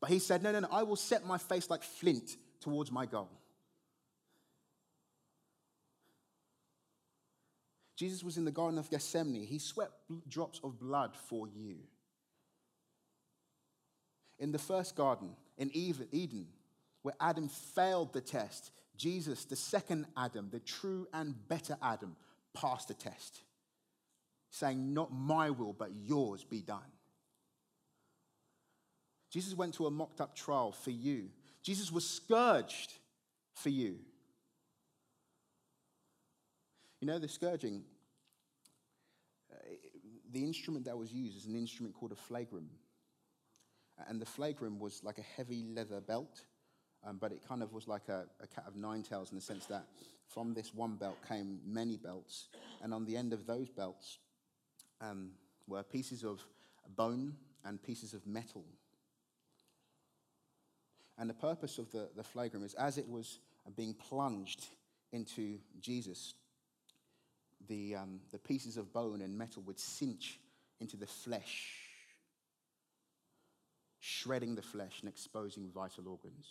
But 0.00 0.10
he 0.10 0.18
said, 0.18 0.42
No, 0.42 0.52
no, 0.52 0.60
no, 0.60 0.68
I 0.70 0.84
will 0.84 0.96
set 0.96 1.26
my 1.26 1.38
face 1.38 1.70
like 1.70 1.82
flint 1.82 2.36
towards 2.60 2.92
my 2.92 3.06
goal. 3.06 3.30
Jesus 7.96 8.22
was 8.22 8.36
in 8.36 8.44
the 8.44 8.50
Garden 8.50 8.78
of 8.78 8.90
Gethsemane. 8.90 9.46
He 9.46 9.58
sweat 9.58 9.90
drops 10.28 10.60
of 10.62 10.78
blood 10.78 11.16
for 11.28 11.48
you. 11.48 11.76
In 14.38 14.52
the 14.52 14.58
first 14.58 14.96
garden, 14.96 15.30
in 15.56 15.70
Eden, 15.72 16.48
where 17.02 17.14
Adam 17.20 17.48
failed 17.48 18.12
the 18.12 18.20
test, 18.20 18.72
Jesus, 18.96 19.44
the 19.44 19.56
second 19.56 20.06
Adam, 20.16 20.48
the 20.50 20.58
true 20.58 21.06
and 21.12 21.34
better 21.48 21.76
Adam, 21.80 22.16
passed 22.54 22.88
the 22.88 22.94
test, 22.94 23.40
saying, 24.50 24.92
Not 24.94 25.12
my 25.12 25.50
will, 25.50 25.72
but 25.72 25.90
yours 25.94 26.44
be 26.44 26.60
done. 26.60 26.80
Jesus 29.30 29.54
went 29.54 29.74
to 29.74 29.86
a 29.86 29.90
mocked 29.90 30.20
up 30.20 30.36
trial 30.36 30.72
for 30.72 30.90
you. 30.90 31.30
Jesus 31.62 31.90
was 31.90 32.08
scourged 32.08 32.92
for 33.54 33.70
you. 33.70 33.96
You 37.00 37.08
know, 37.08 37.18
the 37.18 37.28
scourging, 37.28 37.82
uh, 39.50 39.56
the 40.30 40.44
instrument 40.44 40.84
that 40.84 40.96
was 40.96 41.12
used 41.12 41.36
is 41.36 41.46
an 41.46 41.56
instrument 41.56 41.94
called 41.94 42.12
a 42.12 42.32
flagrum. 42.32 42.66
And 44.06 44.20
the 44.20 44.26
flagrum 44.26 44.78
was 44.78 45.02
like 45.02 45.18
a 45.18 45.24
heavy 45.36 45.64
leather 45.64 46.00
belt, 46.00 46.44
um, 47.06 47.18
but 47.20 47.32
it 47.32 47.40
kind 47.46 47.62
of 47.62 47.72
was 47.72 47.88
like 47.88 48.08
a, 48.08 48.26
a 48.40 48.46
cat 48.46 48.64
of 48.66 48.76
nine 48.76 49.02
tails 49.02 49.30
in 49.30 49.36
the 49.36 49.42
sense 49.42 49.66
that 49.66 49.86
from 50.28 50.54
this 50.54 50.74
one 50.74 50.96
belt 50.96 51.16
came 51.28 51.60
many 51.66 51.96
belts. 51.96 52.48
And 52.82 52.94
on 52.94 53.04
the 53.04 53.16
end 53.16 53.32
of 53.32 53.46
those 53.46 53.68
belts 53.68 54.18
um, 55.00 55.30
were 55.66 55.82
pieces 55.82 56.24
of 56.24 56.40
bone 56.96 57.34
and 57.64 57.82
pieces 57.82 58.14
of 58.14 58.26
metal 58.26 58.64
and 61.18 61.28
the 61.28 61.34
purpose 61.34 61.78
of 61.78 61.90
the, 61.92 62.08
the 62.16 62.22
flagrum 62.22 62.64
is 62.64 62.74
as 62.74 62.98
it 62.98 63.08
was 63.08 63.38
being 63.76 63.94
plunged 63.94 64.66
into 65.12 65.58
Jesus, 65.80 66.34
the, 67.68 67.94
um, 67.94 68.20
the 68.32 68.38
pieces 68.38 68.76
of 68.76 68.92
bone 68.92 69.20
and 69.20 69.36
metal 69.36 69.62
would 69.66 69.78
cinch 69.78 70.40
into 70.80 70.96
the 70.96 71.06
flesh, 71.06 71.74
shredding 74.00 74.54
the 74.54 74.62
flesh 74.62 75.00
and 75.00 75.08
exposing 75.08 75.70
vital 75.72 76.08
organs. 76.08 76.48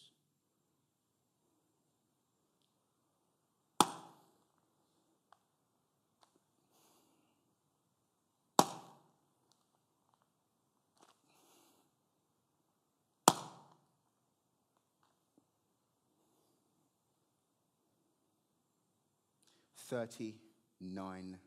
39 19.91 21.38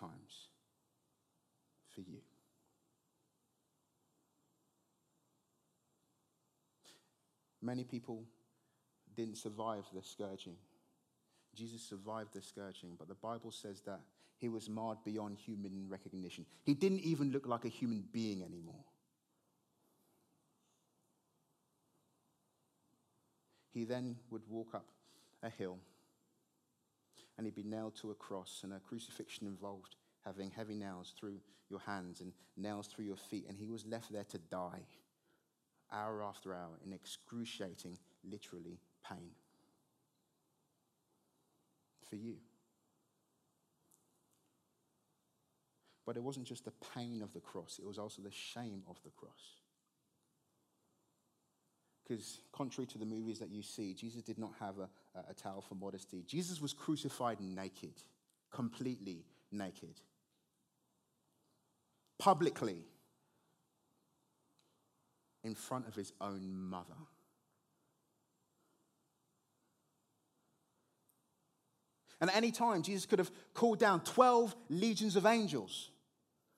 times 0.00 0.48
for 1.94 2.00
you. 2.00 2.18
Many 7.60 7.84
people 7.84 8.24
didn't 9.14 9.36
survive 9.36 9.84
the 9.94 10.02
scourging. 10.02 10.56
Jesus 11.54 11.82
survived 11.82 12.32
the 12.32 12.40
scourging, 12.40 12.96
but 12.98 13.08
the 13.08 13.14
Bible 13.14 13.50
says 13.50 13.82
that 13.82 14.00
he 14.38 14.48
was 14.48 14.70
marred 14.70 15.04
beyond 15.04 15.36
human 15.36 15.86
recognition. 15.86 16.46
He 16.64 16.72
didn't 16.72 17.00
even 17.00 17.30
look 17.30 17.46
like 17.46 17.66
a 17.66 17.68
human 17.68 18.04
being 18.10 18.42
anymore. 18.42 18.84
He 23.74 23.84
then 23.84 24.16
would 24.30 24.42
walk 24.48 24.74
up 24.74 24.86
a 25.42 25.50
hill 25.50 25.78
and 27.36 27.46
he'd 27.46 27.54
be 27.54 27.62
nailed 27.62 27.96
to 27.96 28.10
a 28.10 28.14
cross, 28.14 28.60
and 28.62 28.72
a 28.72 28.80
crucifixion 28.80 29.46
involved 29.46 29.96
having 30.24 30.50
heavy 30.50 30.74
nails 30.74 31.14
through 31.18 31.38
your 31.68 31.80
hands 31.80 32.20
and 32.20 32.32
nails 32.56 32.86
through 32.86 33.04
your 33.04 33.16
feet, 33.16 33.46
and 33.48 33.58
he 33.58 33.66
was 33.66 33.86
left 33.86 34.12
there 34.12 34.24
to 34.24 34.38
die 34.38 34.82
hour 35.92 36.22
after 36.22 36.54
hour 36.54 36.78
in 36.84 36.92
excruciating, 36.92 37.98
literally, 38.24 38.78
pain. 39.08 39.30
For 42.08 42.16
you. 42.16 42.36
But 46.04 46.16
it 46.16 46.22
wasn't 46.22 46.46
just 46.46 46.64
the 46.64 46.72
pain 46.94 47.22
of 47.22 47.32
the 47.32 47.40
cross, 47.40 47.78
it 47.78 47.86
was 47.86 47.98
also 47.98 48.22
the 48.22 48.30
shame 48.30 48.82
of 48.88 48.96
the 49.04 49.10
cross. 49.10 49.61
Because, 52.02 52.40
contrary 52.52 52.86
to 52.88 52.98
the 52.98 53.06
movies 53.06 53.38
that 53.38 53.50
you 53.50 53.62
see, 53.62 53.94
Jesus 53.94 54.22
did 54.22 54.38
not 54.38 54.52
have 54.58 54.74
a, 54.78 54.88
a 55.30 55.34
towel 55.34 55.60
for 55.60 55.76
modesty. 55.76 56.24
Jesus 56.26 56.60
was 56.60 56.72
crucified 56.72 57.40
naked, 57.40 57.94
completely 58.50 59.24
naked, 59.52 60.00
publicly, 62.18 62.84
in 65.44 65.54
front 65.54 65.86
of 65.86 65.94
his 65.94 66.12
own 66.20 66.52
mother. 66.52 66.94
And 72.20 72.30
at 72.30 72.36
any 72.36 72.52
time, 72.52 72.82
Jesus 72.82 73.04
could 73.04 73.18
have 73.18 73.32
called 73.52 73.80
down 73.80 74.00
12 74.04 74.54
legions 74.68 75.16
of 75.16 75.26
angels. 75.26 75.90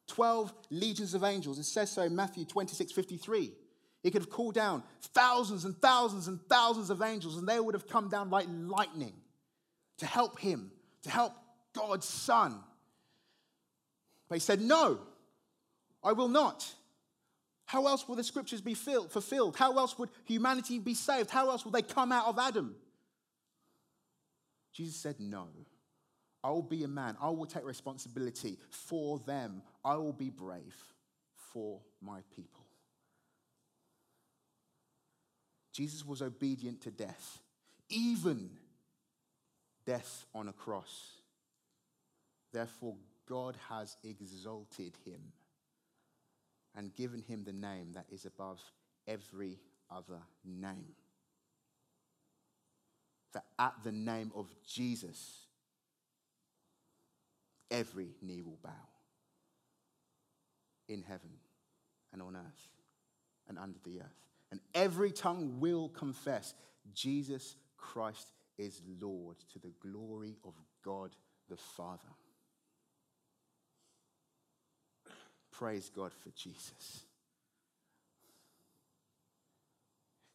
12 0.08 0.52
legions 0.70 1.14
of 1.14 1.24
angels. 1.24 1.58
It 1.58 1.64
says 1.64 1.90
so 1.90 2.02
in 2.02 2.14
Matthew 2.14 2.44
26 2.44 2.92
53. 2.92 3.52
He 4.04 4.10
could 4.10 4.20
have 4.20 4.30
called 4.30 4.54
down 4.54 4.82
thousands 5.00 5.64
and 5.64 5.74
thousands 5.78 6.28
and 6.28 6.38
thousands 6.46 6.90
of 6.90 7.00
angels, 7.00 7.38
and 7.38 7.48
they 7.48 7.58
would 7.58 7.74
have 7.74 7.88
come 7.88 8.10
down 8.10 8.28
like 8.30 8.46
lightning 8.48 9.14
to 9.98 10.06
help 10.06 10.38
him, 10.38 10.70
to 11.02 11.10
help 11.10 11.32
God's 11.72 12.06
Son. 12.06 12.60
But 14.28 14.36
he 14.36 14.40
said, 14.40 14.60
No, 14.60 15.00
I 16.02 16.12
will 16.12 16.28
not. 16.28 16.70
How 17.64 17.86
else 17.86 18.06
will 18.06 18.16
the 18.16 18.22
scriptures 18.22 18.60
be 18.60 18.74
fulfilled? 18.74 19.56
How 19.56 19.78
else 19.78 19.98
would 19.98 20.10
humanity 20.24 20.78
be 20.78 20.92
saved? 20.92 21.30
How 21.30 21.48
else 21.48 21.64
will 21.64 21.72
they 21.72 21.80
come 21.80 22.12
out 22.12 22.26
of 22.26 22.38
Adam? 22.38 22.76
Jesus 24.74 24.96
said, 24.96 25.16
No. 25.18 25.48
I 26.42 26.50
will 26.50 26.60
be 26.60 26.84
a 26.84 26.88
man. 26.88 27.16
I 27.22 27.30
will 27.30 27.46
take 27.46 27.64
responsibility 27.64 28.58
for 28.68 29.18
them. 29.20 29.62
I 29.82 29.96
will 29.96 30.12
be 30.12 30.28
brave 30.28 30.76
for 31.54 31.80
my 32.02 32.20
people. 32.36 32.63
Jesus 35.74 36.06
was 36.06 36.22
obedient 36.22 36.80
to 36.82 36.90
death, 36.92 37.40
even 37.90 38.48
death 39.84 40.24
on 40.32 40.48
a 40.48 40.52
cross. 40.52 41.18
Therefore, 42.52 42.94
God 43.28 43.56
has 43.68 43.96
exalted 44.04 44.96
him 45.04 45.32
and 46.76 46.94
given 46.94 47.22
him 47.22 47.42
the 47.42 47.52
name 47.52 47.92
that 47.94 48.06
is 48.08 48.24
above 48.24 48.60
every 49.08 49.58
other 49.90 50.20
name. 50.44 50.94
That 53.32 53.44
at 53.58 53.74
the 53.82 53.90
name 53.90 54.30
of 54.36 54.46
Jesus, 54.64 55.46
every 57.68 58.14
knee 58.22 58.42
will 58.42 58.58
bow 58.62 58.70
in 60.88 61.02
heaven 61.02 61.30
and 62.12 62.22
on 62.22 62.36
earth 62.36 62.68
and 63.48 63.58
under 63.58 63.78
the 63.84 64.00
earth. 64.00 64.23
And 64.54 64.60
every 64.72 65.10
tongue 65.10 65.58
will 65.58 65.88
confess 65.88 66.54
Jesus 66.92 67.56
Christ 67.76 68.28
is 68.56 68.80
Lord 69.00 69.34
to 69.52 69.58
the 69.58 69.72
glory 69.80 70.36
of 70.44 70.54
God 70.84 71.10
the 71.48 71.56
Father. 71.56 71.98
Praise 75.50 75.90
God 75.92 76.12
for 76.12 76.30
Jesus. 76.36 77.02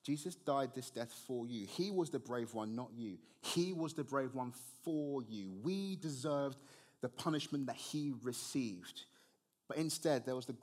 Jesus 0.04 0.36
died 0.36 0.72
this 0.76 0.90
death 0.90 1.14
for 1.26 1.48
you. 1.48 1.66
He 1.66 1.90
was 1.90 2.10
the 2.10 2.20
brave 2.20 2.54
one, 2.54 2.76
not 2.76 2.90
you. 2.94 3.20
He 3.42 3.72
was 3.72 3.94
the 3.94 4.04
brave 4.04 4.36
one 4.36 4.52
for 4.84 5.24
you. 5.24 5.54
We 5.64 5.96
deserved 5.96 6.58
the 7.00 7.08
punishment 7.08 7.68
that 7.68 7.78
he 7.78 8.12
received. 8.22 9.04
But 9.70 9.78
instead, 9.78 10.26
there 10.26 10.36
was 10.36 10.46
the, 10.46 10.56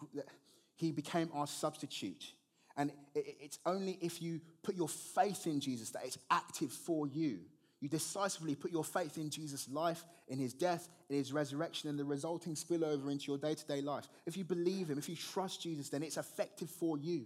he 0.75 0.93
became 0.93 1.31
our 1.33 1.47
substitute. 1.47 2.35
And 2.77 2.93
it's 3.15 3.59
only 3.65 3.99
if 4.03 4.21
you 4.21 4.41
put 4.63 4.77
your 4.77 4.89
faith 4.89 5.47
in 5.47 5.61
Jesus 5.61 5.91
that 5.91 6.05
it's 6.05 6.19
active 6.31 6.71
for 6.71 7.07
you. 7.07 7.41
You 7.81 7.89
decisively 7.89 8.55
put 8.55 8.73
your 8.73 8.85
faith 8.85 9.19
in 9.19 9.31
Jesus' 9.31 9.69
life, 9.69 10.05
in 10.29 10.39
his 10.39 10.55
death, 10.55 10.89
in 11.09 11.17
his 11.17 11.33
resurrection, 11.33 11.89
and 11.89 11.99
the 11.99 12.05
resulting 12.05 12.55
spillover 12.55 13.11
into 13.11 13.27
your 13.27 13.39
day 13.39 13.55
to 13.55 13.67
day 13.67 13.81
life. 13.81 14.09
If 14.27 14.37
you 14.37 14.45
believe 14.45 14.89
him, 14.89 14.99
if 14.99 15.09
you 15.09 15.17
trust 15.17 15.63
Jesus, 15.63 15.89
then 15.89 16.03
it's 16.03 16.17
effective 16.17 16.71
for 16.71 16.99
you. 16.99 17.19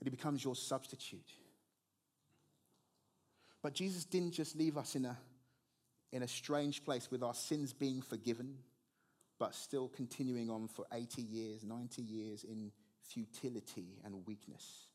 And 0.00 0.04
he 0.04 0.10
becomes 0.10 0.44
your 0.44 0.54
substitute. 0.54 1.30
But 3.62 3.74
Jesus 3.74 4.04
didn't 4.04 4.32
just 4.32 4.56
leave 4.56 4.76
us 4.76 4.94
in 4.94 5.04
a, 5.04 5.16
in 6.12 6.22
a 6.22 6.28
strange 6.28 6.84
place 6.84 7.10
with 7.10 7.22
our 7.22 7.34
sins 7.34 7.72
being 7.72 8.00
forgiven, 8.00 8.58
but 9.38 9.54
still 9.54 9.88
continuing 9.88 10.50
on 10.50 10.68
for 10.68 10.86
80 10.92 11.22
years, 11.22 11.64
90 11.64 12.02
years 12.02 12.44
in 12.44 12.70
futility 13.08 13.98
and 14.04 14.26
weakness. 14.26 14.86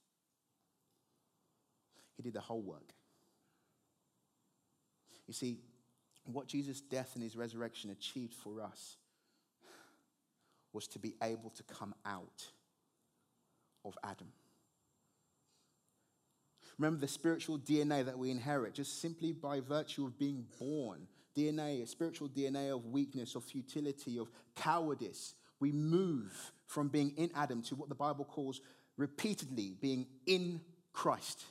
He 2.17 2.23
did 2.23 2.33
the 2.33 2.41
whole 2.41 2.61
work. 2.61 2.93
You 5.27 5.33
see, 5.33 5.59
what 6.25 6.47
Jesus' 6.47 6.81
death 6.81 7.11
and 7.15 7.23
his 7.23 7.35
resurrection 7.35 7.89
achieved 7.89 8.33
for 8.33 8.61
us 8.61 8.97
was 10.73 10.87
to 10.89 10.99
be 10.99 11.15
able 11.21 11.49
to 11.51 11.63
come 11.63 11.93
out 12.05 12.47
of 13.83 13.97
Adam. 14.03 14.27
Remember 16.77 16.99
the 16.99 17.07
spiritual 17.07 17.59
DNA 17.59 18.05
that 18.05 18.17
we 18.17 18.31
inherit 18.31 18.73
just 18.73 19.01
simply 19.01 19.31
by 19.33 19.59
virtue 19.59 20.05
of 20.05 20.17
being 20.17 20.45
born. 20.59 21.07
DNA, 21.37 21.83
a 21.83 21.87
spiritual 21.87 22.27
DNA 22.27 22.73
of 22.73 22.85
weakness, 22.87 23.35
of 23.35 23.43
futility, 23.43 24.17
of 24.17 24.29
cowardice. 24.55 25.33
We 25.61 25.71
move 25.71 26.51
from 26.65 26.89
being 26.89 27.13
in 27.15 27.29
Adam 27.35 27.61
to 27.63 27.75
what 27.75 27.87
the 27.87 27.95
Bible 27.95 28.25
calls 28.25 28.59
repeatedly 28.97 29.75
being 29.79 30.07
in 30.25 30.59
Christ. 30.91 31.45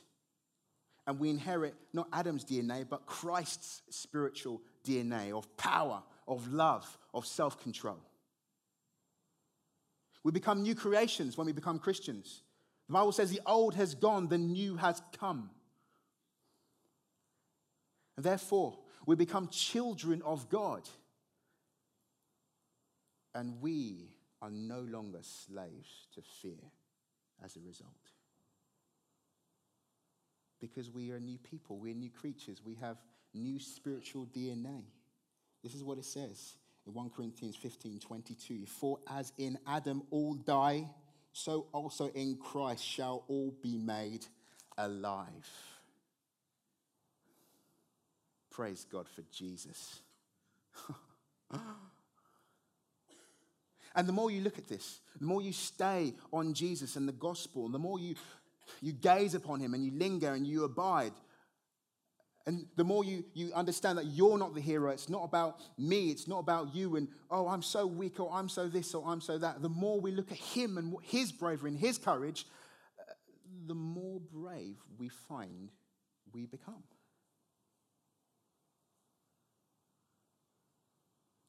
And 1.07 1.19
we 1.19 1.29
inherit 1.31 1.73
not 1.93 2.07
Adam's 2.13 2.45
DNA, 2.45 2.87
but 2.87 3.07
Christ's 3.07 3.81
spiritual 3.89 4.61
DNA 4.85 5.35
of 5.35 5.57
power, 5.57 6.03
of 6.27 6.51
love, 6.53 6.97
of 7.13 7.25
self 7.25 7.59
control. 7.63 7.97
We 10.23 10.31
become 10.31 10.61
new 10.61 10.75
creations 10.75 11.37
when 11.37 11.47
we 11.47 11.53
become 11.53 11.79
Christians. 11.79 12.43
The 12.87 12.93
Bible 12.93 13.11
says 13.13 13.31
the 13.31 13.41
old 13.45 13.73
has 13.75 13.95
gone, 13.95 14.27
the 14.27 14.37
new 14.37 14.75
has 14.75 15.01
come. 15.17 15.49
And 18.17 18.25
therefore, 18.25 18.77
we 19.05 19.15
become 19.15 19.47
children 19.47 20.21
of 20.23 20.49
God. 20.49 20.87
And 23.33 23.61
we 23.61 24.09
are 24.41 24.51
no 24.51 24.81
longer 24.81 25.19
slaves 25.21 26.07
to 26.15 26.21
fear 26.41 26.59
as 27.43 27.55
a 27.55 27.59
result 27.59 27.91
because 30.61 30.91
we 30.91 31.11
are 31.11 31.19
new 31.19 31.39
people, 31.39 31.77
we're 31.79 31.93
new 31.93 32.11
creatures, 32.11 32.61
we 32.63 32.75
have 32.75 32.97
new 33.33 33.59
spiritual 33.59 34.27
DNA. 34.27 34.83
This 35.63 35.73
is 35.73 35.83
what 35.83 35.97
it 35.97 36.05
says 36.05 36.55
in 36.85 36.93
1 36.93 37.09
Corinthians 37.09 37.55
15 37.55 37.99
22. 37.99 38.65
For 38.67 38.99
as 39.09 39.33
in 39.37 39.57
Adam 39.67 40.03
all 40.11 40.35
die, 40.35 40.87
so 41.33 41.67
also 41.73 42.09
in 42.13 42.37
Christ 42.37 42.85
shall 42.85 43.23
all 43.27 43.53
be 43.61 43.77
made 43.77 44.25
alive. 44.77 45.49
Praise 48.51 48.85
God 48.89 49.07
for 49.07 49.23
Jesus. 49.31 50.01
and 53.95 54.07
the 54.07 54.13
more 54.13 54.31
you 54.31 54.41
look 54.41 54.57
at 54.57 54.67
this, 54.67 55.01
the 55.19 55.25
more 55.25 55.41
you 55.41 55.53
stay 55.53 56.13
on 56.31 56.53
Jesus 56.53 56.95
and 56.95 57.07
the 57.07 57.13
gospel, 57.13 57.65
and 57.65 57.73
the 57.73 57.79
more 57.79 57.99
you 57.99 58.15
you 58.79 58.93
gaze 58.93 59.35
upon 59.35 59.59
him 59.59 59.73
and 59.73 59.83
you 59.83 59.91
linger 59.91 60.33
and 60.33 60.47
you 60.47 60.63
abide. 60.63 61.11
And 62.47 62.65
the 62.75 62.83
more 62.83 63.03
you, 63.03 63.23
you 63.33 63.51
understand 63.53 63.97
that 63.99 64.05
you're 64.05 64.37
not 64.37 64.55
the 64.55 64.61
hero, 64.61 64.89
it's 64.89 65.09
not 65.09 65.23
about 65.23 65.59
me, 65.77 66.09
it's 66.09 66.27
not 66.27 66.39
about 66.39 66.73
you, 66.73 66.95
and 66.95 67.07
oh, 67.29 67.47
I'm 67.47 67.61
so 67.61 67.85
weak, 67.85 68.19
or 68.19 68.31
I'm 68.33 68.49
so 68.49 68.67
this, 68.67 68.95
or 68.95 69.03
I'm 69.05 69.21
so 69.21 69.37
that. 69.37 69.61
The 69.61 69.69
more 69.69 70.01
we 70.01 70.11
look 70.11 70.31
at 70.31 70.37
him 70.37 70.77
and 70.77 70.95
his 71.03 71.31
bravery 71.31 71.69
and 71.69 71.79
his 71.79 71.99
courage, 71.99 72.47
the 73.67 73.75
more 73.75 74.19
brave 74.19 74.77
we 74.97 75.09
find 75.09 75.69
we 76.33 76.47
become. 76.47 76.83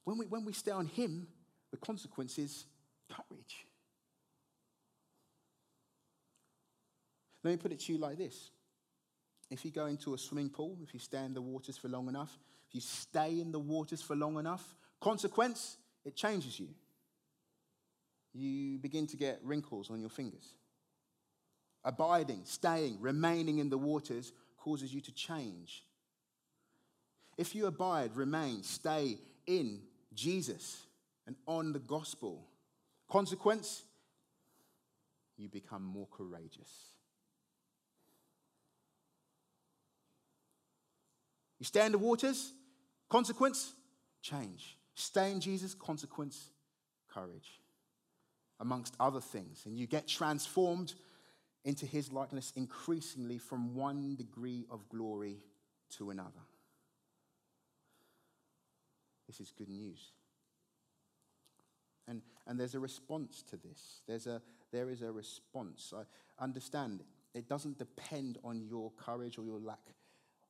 When 0.05 0.19
we, 0.19 0.27
when 0.27 0.45
we 0.45 0.53
stay 0.53 0.73
on 0.73 0.87
him, 0.87 1.27
the 1.73 1.79
consequence 1.79 2.39
is 2.39 2.67
courage. 3.11 3.67
Let 7.43 7.51
me 7.51 7.57
put 7.57 7.73
it 7.73 7.81
to 7.81 7.93
you 7.93 7.99
like 7.99 8.19
this. 8.19 8.51
If 9.51 9.65
you 9.65 9.71
go 9.71 9.87
into 9.87 10.15
a 10.15 10.19
swimming 10.19 10.51
pool, 10.51 10.79
if 10.83 10.95
you 10.95 11.01
stay 11.01 11.25
in 11.25 11.35
the 11.35 11.43
waters 11.43 11.77
for 11.77 11.89
long 11.89 12.09
enough, 12.09 12.39
if 12.69 12.75
you 12.75 12.81
stay 12.81 13.41
in 13.41 13.51
the 13.51 13.59
waters 13.59 14.01
for 14.01 14.15
long 14.15 14.39
enough, 14.39 14.77
consequence, 15.01 15.79
it 16.05 16.15
changes 16.15 16.61
you. 16.61 16.69
You 18.33 18.79
begin 18.79 19.07
to 19.09 19.17
get 19.17 19.41
wrinkles 19.43 19.91
on 19.91 20.01
your 20.01 20.09
fingers. 20.09 20.55
Abiding, 21.85 22.43
staying, 22.45 22.99
remaining 23.01 23.59
in 23.59 23.69
the 23.69 23.77
waters 23.77 24.33
causes 24.57 24.95
you 24.95 25.01
to 25.01 25.13
change. 25.13 25.85
If 27.37 27.55
you 27.55 27.67
abide, 27.67 28.15
remain, 28.15 28.63
stay 28.63 29.19
in 29.47 29.81
Jesus 30.15 30.87
and 31.27 31.37
on 31.47 31.73
the 31.73 31.79
gospel, 31.79 32.47
consequence, 33.11 33.83
you 35.37 35.49
become 35.49 35.83
more 35.83 36.09
courageous. 36.11 36.71
You 41.59 41.65
stay 41.65 41.87
in 41.87 41.93
the 41.93 41.99
waters, 41.99 42.53
consequence, 43.09 43.73
change. 44.21 44.77
Stay 44.95 45.31
in 45.31 45.41
Jesus, 45.41 45.75
consequence, 45.75 46.49
courage, 47.09 47.61
amongst 48.61 48.95
other 48.99 49.21
things. 49.21 49.63
And 49.65 49.77
you 49.79 49.87
get 49.87 50.09
transformed 50.09 50.95
into 51.65 51.87
his 51.87 52.13
likeness 52.13 52.53
increasingly 52.57 53.39
from 53.39 53.75
one 53.75 54.17
degree 54.17 54.65
of 54.71 54.89
glory 54.89 55.39
to 55.97 56.11
another. 56.11 56.31
This 59.29 59.41
is 59.41 59.53
good 59.57 59.69
news. 59.69 60.11
And, 62.09 62.23
and 62.47 62.59
there's 62.59 62.75
a 62.75 62.81
response 62.81 63.43
to 63.51 63.57
this. 63.57 64.01
There's 64.07 64.27
a, 64.27 64.43
there 64.73 64.91
is 64.91 65.03
a 65.03 65.13
response. 65.13 65.93
I 65.97 66.43
understand 66.43 67.03
it 67.35 67.49
doesn't 67.49 67.79
depend 67.79 68.39
on 68.45 68.61
your 68.61 68.91
courage 68.99 69.39
or 69.39 69.45
your 69.45 69.61
lack 69.61 69.79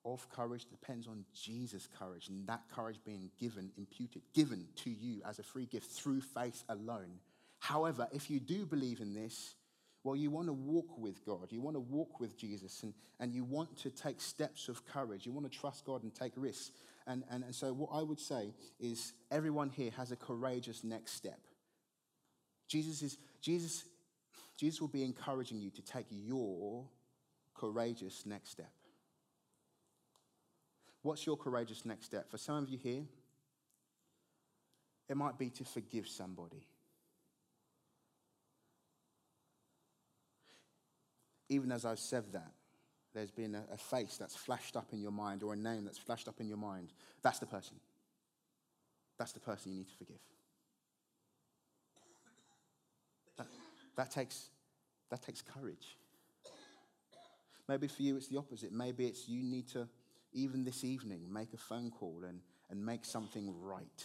of 0.05 0.29
courage 0.31 0.65
depends 0.69 1.07
on 1.07 1.25
Jesus' 1.33 1.89
courage 1.99 2.29
and 2.29 2.47
that 2.49 2.63
courage 2.75 2.99
being 3.05 3.31
given, 3.39 3.71
imputed, 3.77 4.23
given 4.35 4.67
to 4.77 4.91
you 4.91 5.23
as 5.25 5.39
a 5.39 5.43
free 5.43 5.67
gift 5.67 5.91
through 5.91 6.21
faith 6.21 6.65
alone. 6.69 7.21
However, 7.61 8.09
if 8.13 8.29
you 8.29 8.41
do 8.41 8.67
believe 8.67 9.01
in 9.01 9.15
this, 9.15 9.55
well, 10.03 10.17
you 10.17 10.31
want 10.31 10.49
to 10.49 10.53
walk 10.53 10.99
with 10.99 11.25
God, 11.25 11.53
you 11.53 11.61
want 11.61 11.77
to 11.77 11.81
walk 11.81 12.19
with 12.19 12.37
Jesus, 12.37 12.83
and, 12.83 12.93
and 13.21 13.33
you 13.33 13.45
want 13.45 13.77
to 13.79 13.91
take 13.91 14.21
steps 14.21 14.69
of 14.69 14.85
courage, 14.85 15.25
you 15.25 15.31
want 15.31 15.51
to 15.51 15.59
trust 15.59 15.85
God 15.85 16.03
and 16.03 16.13
take 16.13 16.33
risks. 16.35 16.73
And, 17.07 17.25
and, 17.31 17.45
and 17.45 17.55
so, 17.55 17.73
what 17.73 17.91
I 17.93 18.03
would 18.03 18.21
say 18.21 18.55
is 18.79 19.13
everyone 19.31 19.71
here 19.71 19.91
has 19.97 20.13
a 20.13 20.17
courageous 20.17 20.85
next 20.85 21.13
step. 21.13 21.41
Jesus, 22.69 23.03
is, 23.03 23.19
Jesus, 23.41 23.85
Jesus 24.57 24.81
will 24.81 24.89
be 24.89 25.03
encouraging 25.03 25.61
you 25.61 25.71
to 25.71 25.83
take 25.83 26.07
your 26.11 26.87
courageous 27.55 28.25
next 28.25 28.51
step. 28.51 28.71
What's 31.03 31.27
your 31.27 31.37
courageous 31.37 31.85
next 31.85 32.07
step? 32.07 32.31
For 32.31 32.39
some 32.39 32.57
of 32.57 32.69
you 32.69 32.79
here, 32.79 33.03
it 35.09 35.17
might 35.17 35.39
be 35.39 35.51
to 35.51 35.65
forgive 35.65 36.07
somebody. 36.09 36.67
Even 41.49 41.73
as 41.73 41.85
I've 41.85 41.99
said 41.99 42.33
that, 42.33 42.53
there's 43.15 43.31
been 43.31 43.55
a, 43.55 43.65
a, 43.73 43.77
face 43.77 44.17
that's 44.17 44.35
flashed 44.35 44.77
up 44.77 44.93
in 44.93 45.01
your 45.01 45.11
mind 45.11 45.43
or 45.43 45.53
a 45.53 45.57
name 45.57 45.85
that's 45.85 45.99
flashed 45.99 46.29
up 46.29 46.41
in 46.41 46.49
your 46.49 46.57
mind. 46.57 46.93
That's 47.23 47.39
the 47.39 47.47
person. 47.47 47.77
That's 49.19 49.33
the 49.33 49.41
person 49.41 49.73
you 49.73 49.79
need 49.79 49.89
to 49.89 49.97
forgive. 49.97 50.21
That, 53.37 53.47
that, 53.97 54.11
takes, 54.11 54.49
that 55.11 55.23
takes 55.23 55.43
courage. 55.43 55.97
Maybe 57.69 57.87
for 57.87 58.03
you 58.03 58.17
it's 58.17 58.29
the 58.29 58.39
opposite. 58.39 58.73
Maybe 58.73 59.07
it's 59.07 59.29
you 59.29 59.43
need 59.43 59.69
to 59.69 59.89
even 60.33 60.65
this 60.65 60.85
evening, 60.85 61.21
make 61.31 61.53
a 61.53 61.59
phone 61.59 61.91
call 61.91 62.23
and, 62.27 62.41
and 62.71 62.85
make 62.85 63.05
something 63.05 63.53
right. 63.61 63.99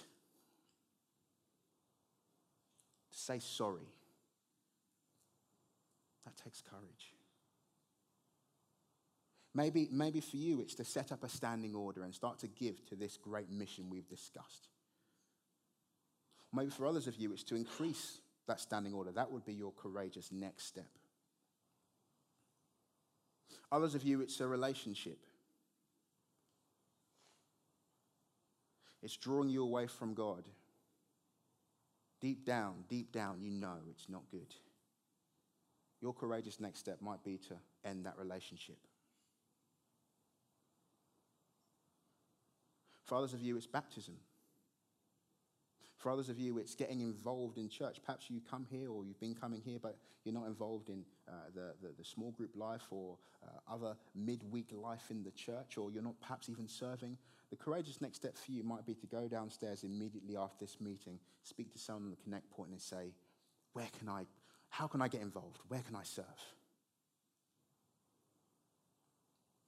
To 3.11 3.17
say 3.17 3.39
sorry. 3.39 3.87
That 6.25 6.35
takes 6.43 6.61
courage. 6.61 7.13
Maybe, 9.57 9.89
maybe 9.91 10.21
for 10.21 10.37
you, 10.37 10.61
it's 10.61 10.75
to 10.75 10.85
set 10.85 11.11
up 11.11 11.23
a 11.23 11.29
standing 11.29 11.73
order 11.73 12.03
and 12.03 12.13
start 12.13 12.37
to 12.39 12.47
give 12.47 12.85
to 12.89 12.95
this 12.95 13.17
great 13.17 13.49
mission 13.49 13.89
we've 13.89 14.07
discussed. 14.07 14.67
Maybe 16.53 16.69
for 16.69 16.85
others 16.85 17.07
of 17.07 17.15
you, 17.15 17.33
it's 17.33 17.41
to 17.45 17.55
increase 17.55 18.19
that 18.47 18.59
standing 18.59 18.93
order. 18.93 19.11
That 19.11 19.31
would 19.31 19.45
be 19.45 19.55
your 19.55 19.71
courageous 19.71 20.31
next 20.31 20.67
step. 20.67 20.85
Others 23.71 23.95
of 23.95 24.03
you, 24.03 24.21
it's 24.21 24.39
a 24.41 24.47
relationship. 24.47 25.25
It's 29.01 29.17
drawing 29.17 29.49
you 29.49 29.63
away 29.63 29.87
from 29.87 30.13
God. 30.13 30.43
Deep 32.21 32.45
down, 32.45 32.83
deep 32.87 33.11
down, 33.11 33.41
you 33.41 33.49
know 33.49 33.77
it's 33.89 34.07
not 34.07 34.21
good. 34.29 34.53
Your 35.99 36.13
courageous 36.13 36.59
next 36.59 36.77
step 36.77 37.01
might 37.01 37.23
be 37.23 37.39
to 37.49 37.55
end 37.83 38.05
that 38.05 38.19
relationship. 38.19 38.77
For 43.07 43.15
others 43.15 43.33
of 43.33 43.41
you, 43.41 43.55
it's 43.55 43.65
baptism. 43.65 44.15
For 45.95 46.11
others 46.11 46.29
of 46.29 46.37
you, 46.37 46.57
it's 46.57 46.75
getting 46.75 46.99
involved 46.99 47.57
in 47.57 47.69
church. 47.69 47.99
Perhaps 48.05 48.29
you 48.29 48.41
come 48.51 48.67
here 48.69 48.91
or 48.91 49.05
you've 49.05 49.19
been 49.19 49.33
coming 49.33 49.61
here, 49.65 49.79
but 49.81 49.97
you're 50.23 50.33
not 50.33 50.45
involved 50.45 50.89
in 50.89 51.03
uh, 51.27 51.31
the, 51.55 51.73
the, 51.81 51.93
the, 51.97 52.03
small 52.03 52.31
group 52.31 52.51
life 52.55 52.83
or 52.91 53.17
uh, 53.43 53.73
other 53.73 53.95
midweek 54.13 54.71
life 54.73 55.05
in 55.09 55.23
the 55.23 55.31
church, 55.31 55.77
or 55.77 55.89
you're 55.89 56.03
not 56.03 56.19
perhaps 56.21 56.49
even 56.49 56.67
serving. 56.67 57.17
The 57.49 57.55
courageous 57.55 58.01
next 58.01 58.17
step 58.17 58.37
for 58.37 58.51
you 58.51 58.61
might 58.61 58.85
be 58.85 58.93
to 58.93 59.07
go 59.07 59.27
downstairs 59.27 59.83
immediately 59.83 60.35
after 60.35 60.57
this 60.59 60.77
meeting, 60.81 61.17
speak 61.43 61.71
to 61.71 61.79
someone 61.79 62.03
on 62.03 62.09
the 62.11 62.17
connect 62.17 62.51
point 62.51 62.71
and 62.71 62.81
say, 62.81 63.13
Where 63.71 63.87
can 63.97 64.09
I, 64.09 64.25
how 64.69 64.87
can 64.87 65.01
I 65.01 65.07
get 65.07 65.21
involved? 65.21 65.59
Where 65.69 65.81
can 65.81 65.95
I 65.95 66.03
serve? 66.03 66.25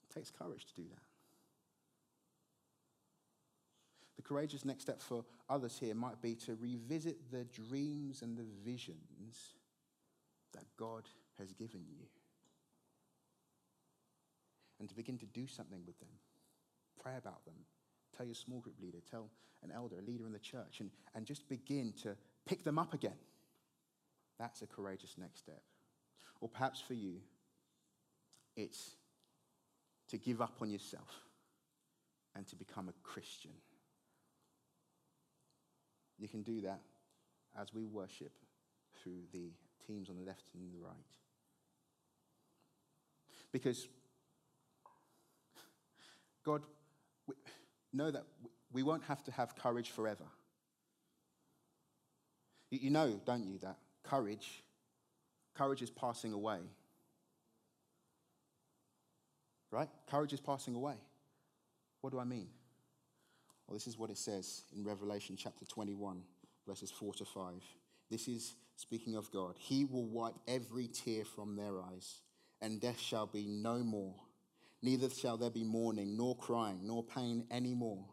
It 0.04 0.14
takes 0.14 0.30
courage 0.30 0.66
to 0.66 0.74
do 0.76 0.88
that. 0.90 1.09
The 4.20 4.24
courageous 4.24 4.66
next 4.66 4.82
step 4.82 5.02
for 5.02 5.24
others 5.50 5.80
here 5.80 5.96
might 5.96 6.22
be 6.22 6.36
to 6.36 6.58
revisit 6.62 7.32
the 7.32 7.46
dreams 7.46 8.22
and 8.22 8.38
the 8.38 8.46
visions 8.66 9.54
that 10.54 10.66
God 10.76 11.04
has 11.38 11.54
given 11.54 11.86
you 11.88 12.06
and 14.80 14.90
to 14.90 14.96
begin 14.96 15.18
to 15.20 15.26
do 15.26 15.48
something 15.48 15.80
with 15.86 15.98
them 16.00 16.10
Pray 17.02 17.16
about 17.18 17.46
them. 17.46 17.56
Tell 18.16 18.26
your 18.26 18.36
small 18.36 18.60
group 18.60 18.76
leader, 18.82 18.98
tell 19.10 19.30
an 19.64 19.72
elder, 19.72 19.96
a 20.00 20.02
leader 20.02 20.26
in 20.26 20.34
the 20.34 20.40
church, 20.40 20.80
and, 20.80 20.90
and 21.16 21.26
just 21.26 21.48
begin 21.48 21.94
to 22.04 22.16
pick 22.46 22.64
them 22.64 22.78
up 22.78 22.94
again. 22.94 23.18
That's 24.38 24.62
a 24.62 24.68
courageous 24.68 25.16
next 25.18 25.40
step. 25.40 25.62
Or 26.42 26.50
perhaps 26.50 26.82
for 26.82 26.94
you, 26.94 27.16
it's 28.56 28.92
to 30.10 30.18
give 30.18 30.42
up 30.42 30.58
on 30.62 30.70
yourself 30.70 31.24
and 32.36 32.48
to 32.48 32.56
become 32.56 32.90
a 32.90 32.94
Christian. 33.04 33.52
You 36.20 36.28
can 36.28 36.44
do 36.44 36.62
that 36.62 36.82
as 37.60 37.74
we 37.74 37.86
worship 37.86 38.32
through 39.02 39.22
the 39.32 39.52
teams 39.88 40.10
on 40.10 40.18
the 40.18 40.24
left 40.24 40.44
and 40.54 40.72
the 40.74 40.86
right. 40.86 40.96
Because 43.52 43.88
God 46.46 46.62
we 47.28 47.36
know 47.94 48.12
that 48.12 48.24
we 48.72 48.84
won't 48.84 49.04
have 49.04 49.24
to 49.24 49.32
have 49.32 49.56
courage 49.56 49.90
forever. 49.90 50.26
You 52.70 52.92
know, 52.92 53.20
don't 53.26 53.44
you, 53.44 53.58
that 53.60 53.78
courage, 54.04 54.64
courage 55.56 55.82
is 55.82 55.90
passing 55.90 56.34
away. 56.34 56.60
Right? 59.72 59.90
Courage 60.10 60.34
is 60.34 60.40
passing 60.40 60.76
away. 60.76 60.96
What 62.02 62.12
do 62.14 62.20
I 62.20 62.26
mean? 62.26 62.48
Well, 63.70 63.76
this 63.76 63.86
is 63.86 64.00
what 64.00 64.10
it 64.10 64.18
says 64.18 64.64
in 64.76 64.84
Revelation 64.84 65.36
chapter 65.38 65.64
21, 65.64 66.24
verses 66.68 66.90
4 66.90 67.14
to 67.14 67.26
5. 67.26 67.54
This 68.10 68.28
is 68.28 68.56
speaking 68.76 69.16
of 69.16 69.30
God. 69.30 69.58
He 69.60 69.86
will 69.86 70.08
wipe 70.08 70.34
every 70.48 70.88
tear 70.88 71.24
from 71.24 71.56
their 71.56 71.80
eyes, 71.80 72.22
and 72.64 72.82
death 72.82 73.00
shall 73.00 73.28
be 73.28 73.46
no 73.46 73.78
more. 73.84 74.16
Neither 74.82 75.08
shall 75.12 75.38
there 75.38 75.52
be 75.52 75.64
mourning, 75.64 76.18
nor 76.18 76.36
crying, 76.36 76.80
nor 76.82 77.04
pain 77.04 77.46
any 77.52 77.76
more, 77.76 78.04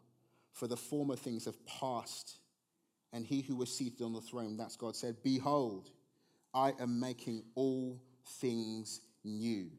for 0.53 0.67
the 0.67 0.77
former 0.77 1.15
things 1.15 1.45
have 1.45 1.65
passed. 1.65 2.37
And 3.11 3.25
he 3.25 3.41
who 3.41 3.55
was 3.55 3.75
seated 3.75 4.03
on 4.03 4.13
the 4.13 4.21
throne, 4.21 4.57
that's 4.57 4.75
God, 4.75 4.95
said, 4.95 5.23
Behold, 5.23 5.89
I 6.53 6.73
am 6.79 6.99
making 6.99 7.41
all 7.55 7.99
things 8.39 9.01
new. 9.23 9.71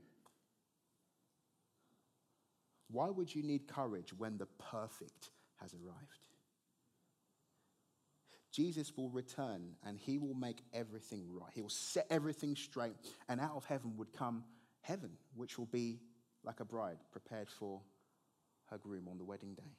Why 2.90 3.10
would 3.10 3.32
you 3.32 3.44
need 3.44 3.68
courage 3.68 4.12
when 4.12 4.38
the 4.38 4.46
perfect 4.58 5.30
has 5.60 5.74
arrived? 5.74 6.24
Jesus 8.50 8.96
will 8.96 9.10
return 9.10 9.76
and 9.86 9.98
he 9.98 10.18
will 10.18 10.34
make 10.34 10.62
everything 10.72 11.26
right. 11.30 11.52
He 11.54 11.62
will 11.62 11.68
set 11.68 12.06
everything 12.10 12.56
straight, 12.56 12.96
and 13.28 13.40
out 13.40 13.54
of 13.54 13.64
heaven 13.64 13.96
would 13.96 14.12
come 14.12 14.44
heaven, 14.80 15.10
which 15.34 15.58
will 15.58 15.66
be 15.66 16.00
like 16.44 16.60
a 16.60 16.64
bride 16.64 16.98
prepared 17.12 17.48
for 17.48 17.80
her 18.70 18.78
groom 18.78 19.06
on 19.08 19.18
the 19.18 19.24
wedding 19.24 19.54
day. 19.54 19.76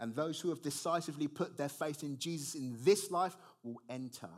And 0.00 0.14
those 0.14 0.40
who 0.40 0.48
have 0.48 0.62
decisively 0.62 1.28
put 1.28 1.56
their 1.56 1.68
faith 1.68 2.02
in 2.02 2.18
Jesus 2.18 2.54
in 2.54 2.76
this 2.80 3.10
life 3.10 3.36
will 3.62 3.80
enter, 3.88 4.30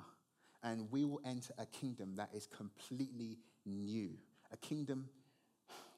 and 0.63 0.91
we 0.91 1.05
will 1.05 1.21
enter 1.25 1.55
a 1.57 1.67
kingdom 1.67 2.17
that 2.17 2.31
is 2.35 2.47
completely 2.47 3.39
new, 3.65 4.11
a 4.53 4.57
kingdom 4.57 5.09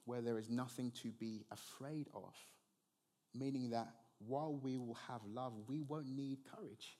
where 0.05 0.20
there 0.20 0.39
is 0.39 0.49
nothing 0.49 0.93
to 1.03 1.09
be 1.09 1.45
afraid 1.51 2.07
of, 2.14 2.35
meaning 3.35 3.70
that 3.70 3.89
while 4.18 4.54
we 4.54 4.76
will 4.76 4.96
have 5.08 5.20
love, 5.26 5.52
we 5.68 5.82
won't 5.82 6.08
need 6.08 6.38
courage. 6.54 6.98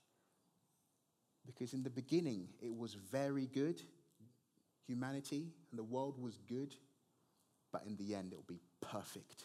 Because 1.47 1.73
in 1.73 1.83
the 1.83 1.91
beginning, 1.91 2.49
it 2.61 2.75
was 2.75 2.95
very 2.95 3.47
good, 3.47 3.81
humanity 4.87 5.53
and 5.71 5.79
the 5.79 5.85
world 5.85 6.21
was 6.21 6.39
good 6.49 6.75
but 7.77 7.87
in 7.87 7.97
the 7.97 8.15
end, 8.15 8.33
it 8.33 8.37
will 8.37 8.45
be 8.49 8.63
perfect 8.81 9.45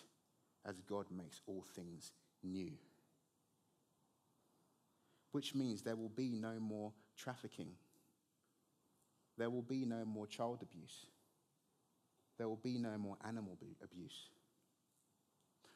as 0.65 0.79
God 0.81 1.05
makes 1.11 1.41
all 1.47 1.65
things 1.75 2.13
new. 2.41 2.71
Which 5.33 5.53
means 5.53 5.81
there 5.81 5.97
will 5.97 6.09
be 6.15 6.29
no 6.29 6.57
more 6.57 6.93
trafficking, 7.17 7.71
there 9.37 9.49
will 9.49 9.61
be 9.61 9.85
no 9.85 10.05
more 10.05 10.27
child 10.27 10.59
abuse, 10.61 11.07
there 12.37 12.47
will 12.47 12.55
be 12.55 12.77
no 12.77 12.97
more 12.97 13.17
animal 13.27 13.57
abuse. 13.83 14.29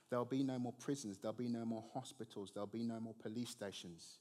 There'll 0.09 0.25
be 0.25 0.43
no 0.43 0.59
more 0.59 0.73
prisons. 0.73 1.17
There'll 1.17 1.33
be 1.33 1.47
no 1.47 1.65
more 1.65 1.83
hospitals. 1.93 2.51
There'll 2.53 2.67
be 2.67 2.83
no 2.83 2.99
more 2.99 3.15
police 3.21 3.49
stations. 3.49 4.19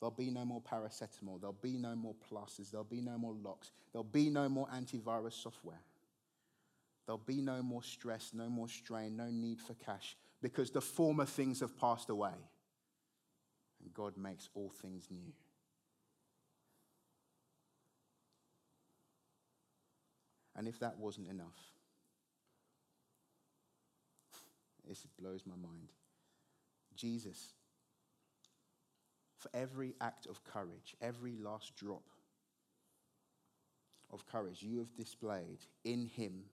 There'll 0.00 0.10
be 0.10 0.30
no 0.30 0.44
more 0.44 0.60
paracetamol. 0.60 1.40
There'll 1.40 1.56
be 1.60 1.76
no 1.76 1.94
more 1.94 2.14
plasters. 2.28 2.70
There'll 2.70 2.84
be 2.84 3.00
no 3.00 3.18
more 3.18 3.34
locks. 3.34 3.70
There'll 3.92 4.04
be 4.04 4.30
no 4.30 4.48
more 4.48 4.66
antivirus 4.68 5.34
software. 5.34 5.80
There'll 7.06 7.18
be 7.18 7.40
no 7.40 7.62
more 7.62 7.82
stress, 7.82 8.30
no 8.32 8.48
more 8.48 8.68
strain, 8.68 9.16
no 9.16 9.30
need 9.30 9.60
for 9.60 9.74
cash, 9.74 10.16
because 10.40 10.70
the 10.70 10.80
former 10.80 11.26
things 11.26 11.60
have 11.60 11.76
passed 11.76 12.08
away. 12.08 12.34
And 13.82 13.92
God 13.92 14.16
makes 14.16 14.48
all 14.54 14.70
things 14.70 15.08
new. 15.10 15.32
And 20.54 20.68
if 20.68 20.78
that 20.80 20.98
wasn't 20.98 21.28
enough, 21.28 21.58
this 24.86 25.06
blows 25.18 25.44
my 25.46 25.56
mind. 25.56 25.92
Jesus, 26.96 27.54
for 29.36 29.50
every 29.54 29.94
act 30.00 30.26
of 30.26 30.44
courage, 30.44 30.94
every 31.00 31.36
last 31.36 31.74
drop 31.76 32.02
of 34.12 34.26
courage 34.26 34.62
you 34.62 34.78
have 34.78 34.94
displayed 34.96 35.58
in 35.84 36.06
Him 36.06 36.44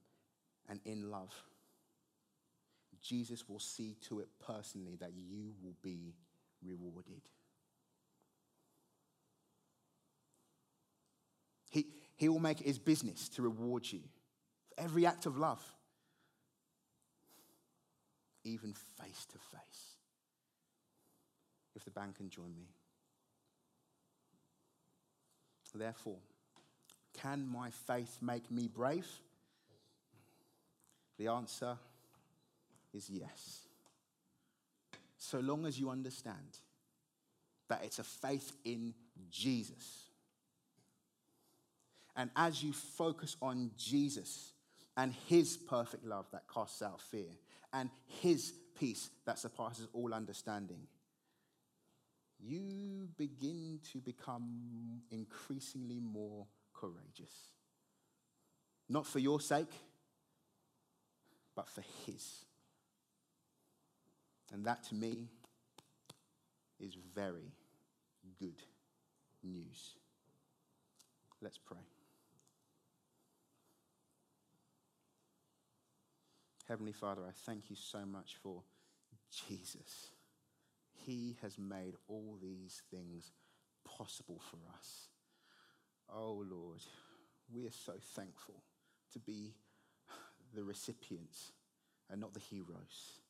and 0.70 0.80
in 0.86 1.10
love, 1.10 1.34
Jesus 3.02 3.48
will 3.48 3.60
see 3.60 3.96
to 4.08 4.20
it 4.20 4.28
personally 4.46 4.96
that 5.00 5.12
you 5.16 5.54
will 5.62 5.76
be 5.82 6.14
rewarded. 6.66 7.22
He, 11.70 11.88
he 12.16 12.30
will 12.30 12.40
make 12.40 12.62
it 12.62 12.68
his 12.68 12.80
business 12.80 13.30
to 13.30 13.42
reward 13.42 13.86
you 13.92 14.02
for 14.68 14.84
every 14.84 15.06
act 15.06 15.26
of 15.26 15.38
love, 15.38 15.62
even 18.48 18.74
face 18.74 19.26
to 19.32 19.38
face. 19.38 19.95
If 21.76 21.86
the 21.86 21.91
band 21.91 22.16
can 22.16 22.30
join 22.30 22.56
me. 22.58 22.70
Therefore, 25.78 26.18
can 27.14 27.48
my 27.48 27.70
faith 27.70 28.18
make 28.22 28.50
me 28.50 28.68
brave? 28.68 29.08
The 31.18 31.28
answer 31.28 31.78
is 32.93 33.10
yes. 33.10 33.62
So 35.18 35.39
long 35.39 35.66
as 35.66 35.80
you 35.80 35.89
understand 35.89 36.60
that 37.68 37.82
it's 37.84 38.00
a 38.00 38.04
faith 38.04 38.54
in 38.64 38.93
Jesus. 39.30 40.06
And 42.16 42.30
as 42.36 42.64
you 42.64 42.74
focus 42.74 43.36
on 43.41 43.72
Jesus 43.78 44.54
and 44.95 45.14
his 45.28 45.58
perfect 45.58 46.06
love 46.06 46.26
that 46.32 46.43
casts 46.52 46.82
out 46.82 47.02
fear 47.02 47.30
and 47.74 47.89
his 48.22 48.53
peace 48.80 49.09
that 49.26 49.39
surpasses 49.39 49.88
all 49.93 50.13
understanding, 50.13 50.88
you 52.39 53.09
begin 53.18 53.80
to 53.91 53.99
become 53.99 55.01
increasingly 55.09 55.99
more 55.99 56.45
courageous. 56.74 57.34
Not 58.89 59.05
for 59.05 59.20
your 59.20 59.41
sake, 59.41 59.72
but 61.55 61.68
for 61.68 61.84
His. 62.05 62.45
And 64.53 64.63
that 64.65 64.84
to 64.86 64.95
me 64.95 65.28
is 66.80 66.95
very 67.13 67.51
good 68.39 68.61
news. 69.43 69.95
Let's 71.41 71.57
pray. 71.57 71.97
Heavenly 76.68 76.91
Father, 76.91 77.22
I 77.26 77.32
thank 77.45 77.70
you 77.70 77.78
so 77.78 78.05
much 78.05 78.36
for 78.43 78.61
Jesus. 79.47 80.09
He 81.05 81.38
has 81.41 81.57
made 81.57 81.93
all 82.09 82.38
these 82.41 82.82
things 82.91 83.32
possible 83.86 84.41
for 84.51 84.57
us. 84.78 85.07
Oh 86.13 86.43
Lord, 86.49 86.82
we 87.53 87.65
are 87.68 87.72
so 87.86 87.93
thankful 88.15 88.55
to 89.13 89.20
be 89.20 89.53
the 90.53 90.63
recipients 90.63 91.53
and 92.09 92.20
not 92.20 92.34
the 92.34 92.41
heroes. 92.41 93.22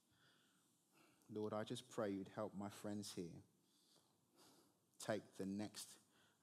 Lord, 1.31 1.53
I 1.53 1.63
just 1.63 1.88
pray 1.89 2.09
you'd 2.09 2.31
help 2.35 2.53
my 2.57 2.69
friends 2.69 3.11
here 3.15 3.25
take 5.05 5.21
the 5.38 5.45
next 5.45 5.88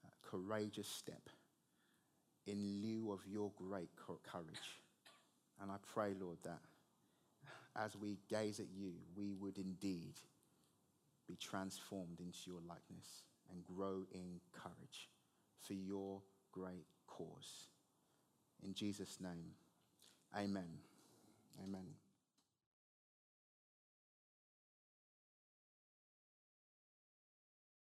uh, 0.05 0.09
courageous 0.29 0.87
step 0.87 1.29
in 2.47 2.81
lieu 2.81 3.11
of 3.11 3.19
your 3.27 3.51
great 3.57 3.89
courage. 3.97 4.79
And 5.61 5.69
I 5.69 5.75
pray, 5.93 6.13
Lord, 6.19 6.37
that 6.43 6.59
as 7.83 7.95
we 7.95 8.17
gaze 8.29 8.59
at 8.59 8.67
you, 8.73 8.93
we 9.15 9.33
would 9.33 9.57
indeed 9.57 10.13
be 11.27 11.35
transformed 11.35 12.19
into 12.19 12.39
your 12.45 12.61
likeness 12.67 13.23
and 13.51 13.65
grow 13.65 14.05
in 14.13 14.39
courage 14.53 15.09
for 15.61 15.73
your 15.73 16.21
great 16.51 16.85
cause. 17.07 17.67
In 18.63 18.73
Jesus' 18.73 19.17
name, 19.21 19.51
amen. 20.35 20.79
Amen. 21.63 22.04